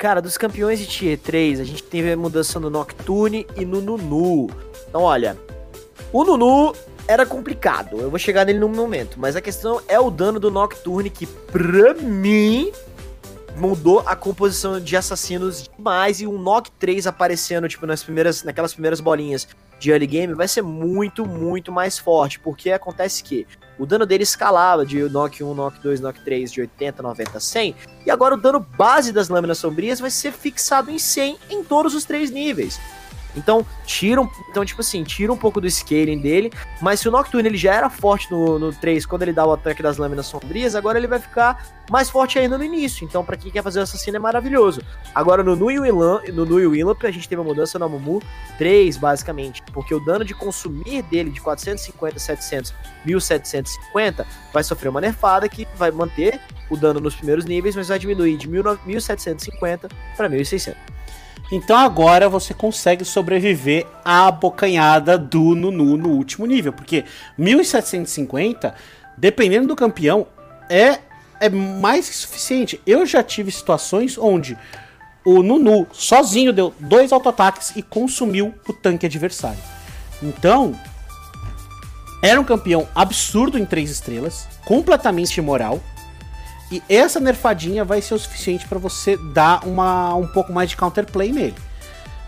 [0.05, 3.81] Cara, dos campeões de Tier 3, a gente teve a mudança no Nocturne e no
[3.81, 4.51] Nunu.
[4.87, 5.35] Então, olha,
[6.13, 6.75] o Nunu
[7.07, 10.51] era complicado, eu vou chegar nele num momento, mas a questão é o dano do
[10.51, 12.71] Nocturne, que pra mim
[13.57, 18.73] mudou a composição de assassinos demais e um Nock 3 aparecendo, tipo, nas primeiras, naquelas
[18.73, 19.47] primeiras bolinhas
[19.79, 23.45] de early game vai ser muito, muito mais forte, porque acontece que
[23.77, 27.75] o dano dele escalava de Nock 1, Nock 2, Nock 3 de 80, 90, 100,
[28.05, 31.93] e agora o dano base das lâminas sombrias vai ser fixado em 100 em todos
[31.93, 32.79] os três níveis.
[33.35, 37.11] Então, tira um, então, tipo assim, tira um pouco do scaling dele, mas se o
[37.11, 40.25] Nocturne ele já era forte no, no 3 quando ele dá o ataque das lâminas
[40.25, 43.05] sombrias, agora ele vai ficar mais forte ainda no início.
[43.05, 44.81] Então, para quem quer fazer o assassino é maravilhoso.
[45.13, 45.77] Agora no Nu e
[46.31, 48.21] no Nu a gente teve a mudança no Amumu
[48.57, 52.73] 3, basicamente, porque o dano de consumir dele de 450, 700,
[53.05, 57.99] 1750 vai sofrer uma nerfada que vai manter o dano nos primeiros níveis, mas vai
[57.99, 60.94] diminuir de 1750 para 1600.
[61.51, 67.05] Então agora você consegue sobreviver à abocanhada do Nunu no último nível, porque
[67.37, 68.73] 1750,
[69.17, 70.27] dependendo do campeão,
[70.69, 70.99] é,
[71.39, 72.81] é mais que suficiente.
[72.85, 74.57] Eu já tive situações onde
[75.23, 79.61] o Nunu sozinho deu dois auto-ataques e consumiu o tanque adversário.
[80.21, 80.75] Então,
[82.23, 85.79] era um campeão absurdo em três estrelas, completamente imoral
[86.71, 90.77] e essa nerfadinha vai ser o suficiente para você dar uma, um pouco mais de
[90.77, 91.55] counterplay nele.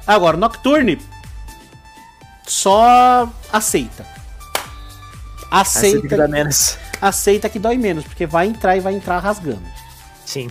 [0.05, 0.99] Agora, Nocturne
[2.45, 4.05] só aceita.
[5.49, 6.77] Aceita, aceita que dói menos.
[7.01, 9.63] Aceita que dói menos, porque vai entrar e vai entrar rasgando.
[10.25, 10.49] Sim.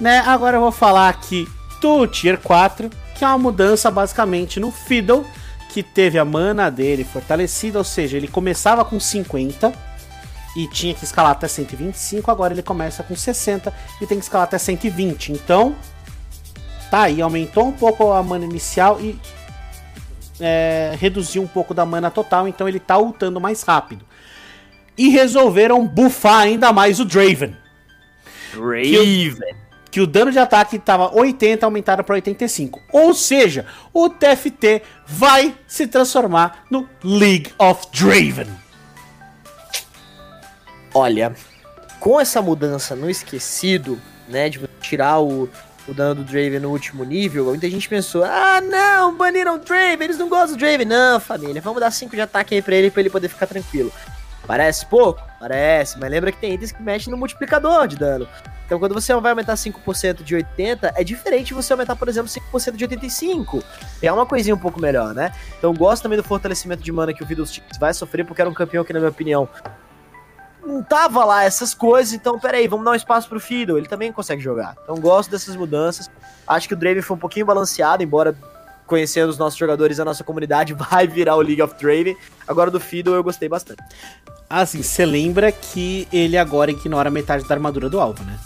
[0.00, 1.46] Né, agora eu vou falar aqui
[1.80, 5.24] do Tier 4, que é uma mudança basicamente no Fiddle,
[5.68, 9.89] que teve a mana dele fortalecida, ou seja, ele começava com 50
[10.56, 14.44] e tinha que escalar até 125, agora ele começa com 60 e tem que escalar
[14.44, 15.32] até 120.
[15.32, 15.76] Então,
[16.90, 19.18] tá aí, aumentou um pouco a mana inicial e
[20.40, 24.04] é, reduziu um pouco da mana total, então ele tá ultando mais rápido.
[24.98, 27.56] E resolveram buffar ainda mais o Draven.
[28.52, 28.90] Draven.
[28.90, 29.36] Que o,
[29.90, 32.80] que o dano de ataque estava 80, aumentaram para 85.
[32.92, 38.48] Ou seja, o TFT vai se transformar no League of Draven.
[40.94, 41.34] Olha,
[41.98, 45.48] com essa mudança no esquecido, né, de tirar o,
[45.86, 50.02] o dano do Draven no último nível, muita gente pensou: ah, não, baniram o Draven,
[50.02, 50.86] eles não gostam do Draven.
[50.86, 53.92] Não, família, vamos dar 5 de ataque aí pra ele, pra ele poder ficar tranquilo.
[54.46, 55.22] Parece pouco?
[55.38, 58.26] Parece, mas lembra que tem itens que mexem no multiplicador de dano.
[58.66, 62.76] Então, quando você vai aumentar 5% de 80, é diferente você aumentar, por exemplo, 5%
[62.76, 63.62] de 85.
[64.00, 65.32] É uma coisinha um pouco melhor, né?
[65.58, 68.54] Então, gosto também do fortalecimento de mana que o Fiddlesticks vai sofrer, porque era um
[68.54, 69.48] campeão que, na minha opinião,
[70.70, 74.12] não tava lá essas coisas, então peraí, vamos dar um espaço pro Fiddle, ele também
[74.12, 74.76] consegue jogar.
[74.82, 76.10] Então gosto dessas mudanças.
[76.46, 78.36] Acho que o Draven foi um pouquinho balanceado, embora
[78.86, 82.16] conhecendo os nossos jogadores, a nossa comunidade, vai virar o League of Draven.
[82.46, 83.82] Agora do Fiddle eu gostei bastante.
[84.48, 88.36] Assim, você lembra que ele agora ignora metade da armadura do alvo, né?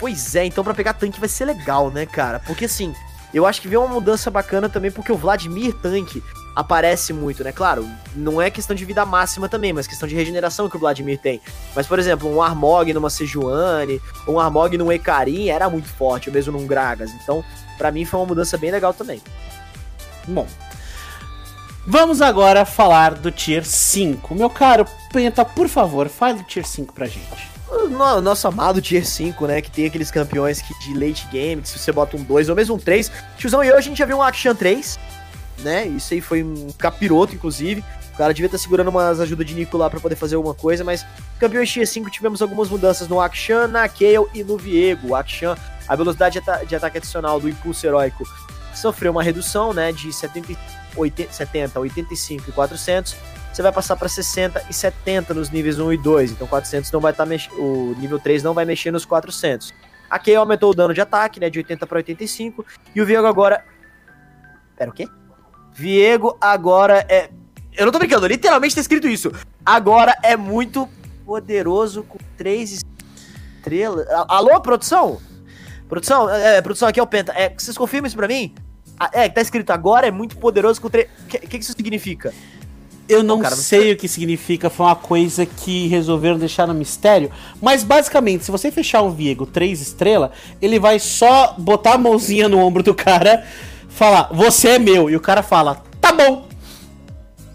[0.00, 2.40] Pois é, então para pegar tanque vai ser legal, né, cara?
[2.40, 2.92] Porque assim,
[3.32, 6.20] eu acho que vem uma mudança bacana também, porque o Vladimir tanque
[6.54, 7.52] aparece muito, né?
[7.52, 11.18] Claro, não é questão de vida máxima também, mas questão de regeneração que o Vladimir
[11.18, 11.40] tem.
[11.74, 16.52] Mas, por exemplo, um Armog numa Sejuani, um Armog num Ekarim era muito forte, mesmo
[16.52, 17.10] num Gragas.
[17.22, 17.44] Então,
[17.78, 19.20] para mim foi uma mudança bem legal também.
[20.28, 20.46] Bom,
[21.86, 24.34] vamos agora falar do Tier 5.
[24.34, 29.06] Meu caro Penta, por favor, fale do Tier 5 pra gente o nosso amado Tier
[29.06, 29.62] 5, né?
[29.62, 32.56] Que tem aqueles campeões que de late game, que se você bota um 2 ou
[32.56, 33.10] mesmo um 3.
[33.38, 34.98] Tiozão e eu, a gente já viu um Action 3,
[35.62, 35.86] né?
[35.86, 37.84] Isso aí foi um capiroto, inclusive.
[38.12, 40.84] O cara devia estar segurando umas ajudas de Nico lá pra poder fazer alguma coisa,
[40.84, 41.04] mas
[41.38, 45.08] campeões Tier 5 tivemos algumas mudanças no Akshan, na Kayle e no Viego.
[45.08, 45.56] O Akshan,
[45.88, 48.24] a velocidade de, ata de ataque adicional do impulso heróico
[48.74, 49.92] sofreu uma redução, né?
[49.92, 50.54] De 70,
[50.94, 53.16] 80, 70 85 e 400
[53.52, 56.32] você vai passar para 60 e 70 nos níveis 1 e 2.
[56.32, 57.32] Então 400 não vai estar tá.
[57.58, 59.74] O nível 3 não vai mexer nos 400.
[60.08, 61.50] Aqui aumentou o dano de ataque, né?
[61.50, 62.64] De 80 para 85.
[62.94, 63.62] E o Viego agora.
[64.74, 65.06] Pera, o quê?
[65.74, 67.30] Viego agora é.
[67.76, 69.32] Eu não tô brincando, literalmente tá escrito isso.
[69.64, 70.88] Agora é muito
[71.24, 72.82] poderoso com 3
[73.58, 74.06] estrelas.
[74.28, 75.20] Alô, produção?
[75.88, 77.32] Produção, é, é, produção, aqui é o Penta.
[77.32, 78.54] É, vocês confirmam isso pra mim?
[78.98, 81.06] Ah, é, tá escrito agora é muito poderoso com 3.
[81.06, 82.32] O que, que, isso significa?
[83.08, 83.92] Eu não cara, sei você...
[83.92, 87.30] o que significa, foi uma coisa que resolveram deixar no mistério.
[87.60, 92.48] Mas basicamente, se você fechar um Viego 3 estrelas, ele vai só botar a mãozinha
[92.48, 93.44] no ombro do cara,
[93.94, 95.08] falar, você é meu.
[95.08, 96.48] E o cara fala, tá bom.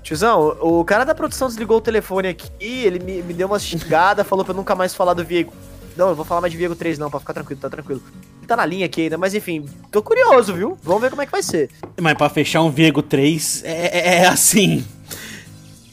[0.04, 4.24] Tiozão, o, cara da produção desligou o telefone aqui, ele me, me deu uma xingada,
[4.24, 5.52] falou pra eu nunca mais falar do Viego.
[5.98, 8.02] Não, eu vou falar mais de Viego 3 não, pra ficar tranquilo, tá tranquilo.
[8.38, 10.78] Ele tá na linha aqui ainda, mas enfim, tô curioso, viu?
[10.82, 11.70] Vamos ver como é que vai ser.
[12.00, 14.86] Mas pra fechar um Viego 3, é, é, é assim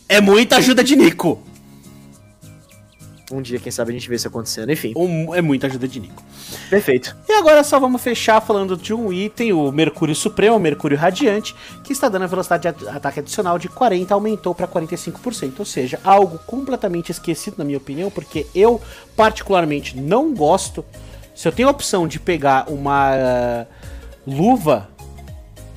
[0.08, 1.42] é muita ajuda de Nico.
[3.34, 4.92] Um dia, quem sabe, a gente vê isso acontecendo, enfim.
[4.96, 6.22] Um, é muita ajuda de Nico.
[6.70, 7.16] Perfeito.
[7.28, 11.54] E agora só vamos fechar falando de um item, o Mercúrio Supremo, o Mercúrio Radiante,
[11.82, 15.54] que está dando a velocidade de ataque adicional de 40, aumentou para 45%.
[15.58, 18.80] Ou seja, algo completamente esquecido, na minha opinião, porque eu,
[19.16, 20.84] particularmente, não gosto.
[21.34, 23.66] Se eu tenho a opção de pegar uma uh,
[24.26, 24.88] luva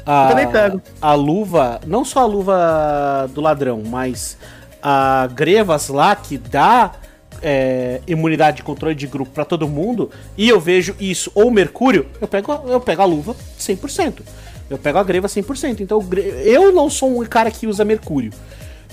[0.08, 0.82] a, eu também pego.
[1.02, 4.38] A luva, não só a luva do ladrão, mas
[4.82, 6.94] a Grevas lá que dá
[7.42, 12.08] é, imunidade de controle de grupo para todo mundo, e eu vejo isso, ou Mercúrio,
[12.20, 14.22] eu pego, eu pego a luva 100%.
[14.70, 15.80] Eu pego a Greva 100%.
[15.80, 16.04] Então
[16.44, 18.32] eu não sou um cara que usa Mercúrio.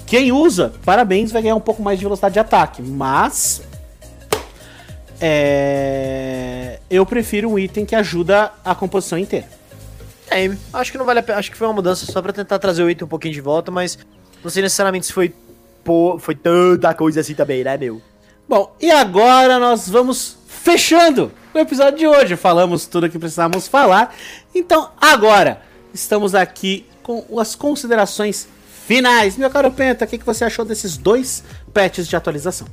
[0.07, 3.63] Quem usa, parabéns, vai ganhar um pouco mais de velocidade de ataque, mas
[5.21, 9.47] é, eu prefiro um item que ajuda a composição inteira.
[10.31, 11.39] É, acho que não vale a pena.
[11.39, 13.71] Acho que foi uma mudança só pra tentar trazer o item um pouquinho de volta,
[13.71, 13.99] mas
[14.43, 15.35] não sei necessariamente se foi,
[15.83, 18.01] pô, foi tanta coisa assim também, né, meu?
[18.49, 22.37] Bom, e agora nós vamos fechando o episódio de hoje.
[22.37, 24.15] Falamos tudo o que precisávamos falar.
[24.55, 25.63] Então, agora,
[25.95, 28.47] estamos aqui com as considerações
[28.87, 29.37] finais.
[29.37, 31.43] Meu caro Penta, o que, você achou desses dois
[31.73, 32.67] patches de atualização?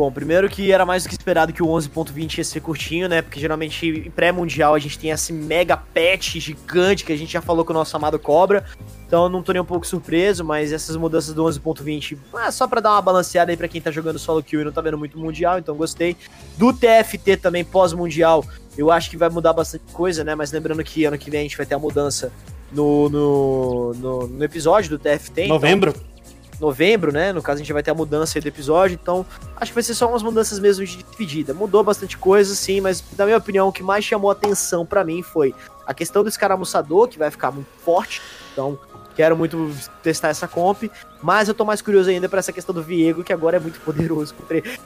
[0.00, 3.20] Bom, primeiro que era mais do que esperado que o 11.20 ia ser curtinho, né?
[3.20, 7.42] Porque geralmente em pré-mundial a gente tem esse mega patch gigante que a gente já
[7.42, 8.64] falou com o nosso amado Cobra.
[9.06, 12.80] Então não tô nem um pouco surpreso, mas essas mudanças do 11.20 é só para
[12.80, 15.18] dar uma balanceada aí para quem tá jogando solo kill e não tá vendo muito
[15.18, 16.16] mundial, então gostei.
[16.56, 18.42] Do TFT também pós-mundial,
[18.78, 20.34] eu acho que vai mudar bastante coisa, né?
[20.34, 22.32] Mas lembrando que ano que vem a gente vai ter a mudança
[22.72, 25.42] no, no, no, no episódio do TFT.
[25.42, 25.90] Então Novembro.
[25.90, 26.19] Então,
[26.60, 27.32] novembro, né?
[27.32, 29.24] No caso, a gente vai ter a mudança do episódio, então
[29.56, 31.54] acho que vai ser só umas mudanças mesmo de despedida.
[31.54, 35.22] Mudou bastante coisa, sim, mas na minha opinião, o que mais chamou atenção para mim
[35.22, 35.54] foi
[35.86, 38.78] a questão do escaramuçador, que vai ficar muito forte, então
[39.16, 39.70] quero muito
[40.02, 40.84] testar essa comp,
[41.22, 43.80] mas eu tô mais curioso ainda para essa questão do Viego, que agora é muito
[43.80, 44.34] poderoso.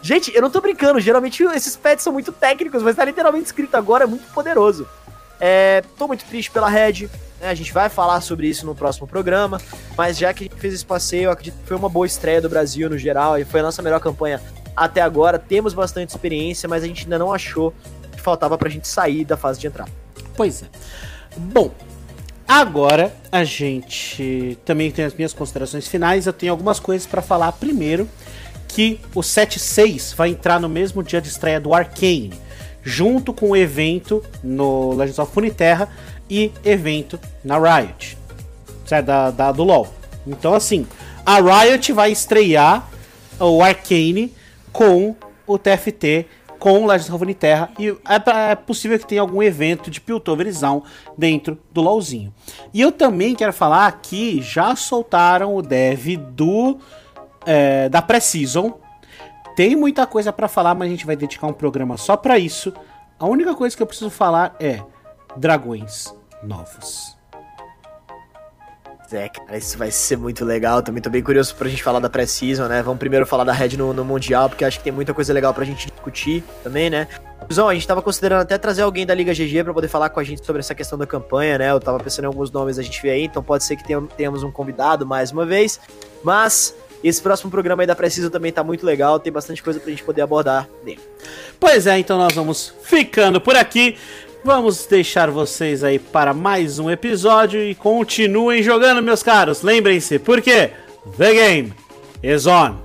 [0.03, 3.75] Gente, eu não tô brincando, geralmente esses pets são muito técnicos, mas tá literalmente escrito
[3.77, 4.89] agora, é muito poderoso.
[5.47, 7.07] É, tô muito triste pela Red,
[7.39, 7.51] né?
[7.51, 9.61] A gente vai falar sobre isso no próximo programa,
[9.95, 12.49] mas já que a gente fez esse passeio, acredito que foi uma boa estreia do
[12.49, 14.41] Brasil no geral e foi a nossa melhor campanha
[14.75, 15.39] até agora.
[15.39, 17.75] Temos bastante experiência, mas a gente ainda não achou
[18.11, 19.91] que faltava pra gente sair da fase de entrada.
[20.35, 20.67] Pois é.
[21.37, 21.75] Bom,
[22.49, 26.27] agora a gente também tem as minhas considerações finais.
[26.27, 27.53] Eu tenho algumas coisas para falar.
[27.53, 28.09] Primeiro,
[28.67, 32.33] que o 7.6 vai entrar no mesmo dia de estreia do Arcane,
[32.85, 35.89] junto com o evento no Legends of Runeterra
[36.29, 38.17] e evento na Riot,
[38.87, 39.07] certo?
[39.07, 39.89] Da, da, do LoL.
[40.27, 40.87] Então, assim,
[41.25, 42.89] a Riot vai estrear
[43.41, 44.33] o Arcane
[44.73, 45.17] com
[45.47, 46.27] o TFT
[46.59, 50.83] com Legends of Runeterra e é, é, possível que tenha algum evento de Piltoverizão
[51.17, 52.33] dentro do LoLzinho.
[52.73, 56.79] E eu também quero falar que já soltaram o dev do
[57.45, 58.71] é, da Precision.
[59.57, 62.73] Tem muita coisa para falar, mas a gente vai dedicar um programa só para isso.
[63.19, 64.83] A única coisa que eu preciso falar é
[65.37, 67.17] dragões novos.
[69.13, 70.83] É, cara, isso vai ser muito legal.
[70.83, 72.83] Também tô bem curioso pra gente falar da Precision, né?
[72.83, 75.55] Vamos primeiro falar da Red no, no Mundial, porque acho que tem muita coisa legal
[75.55, 77.07] pra gente discutir também, né?
[77.53, 80.19] Zão, a gente tava considerando até trazer alguém da Liga GG para poder falar com
[80.19, 81.71] a gente sobre essa questão da campanha, né?
[81.71, 83.85] Eu tava pensando em alguns nomes a gente vê aí, então pode ser que
[84.17, 85.79] tenhamos um convidado mais uma vez.
[86.25, 86.75] Mas
[87.09, 87.97] esse próximo programa aí da
[88.31, 91.01] também tá muito legal, tem bastante coisa pra gente poder abordar nele.
[91.61, 93.97] Pois é, então nós vamos ficando por aqui.
[94.43, 99.63] Vamos deixar vocês aí para mais um episódio e continuem jogando, meus caros.
[99.63, 100.71] Lembrem-se, porque
[101.17, 101.73] The Game
[102.23, 102.84] is on.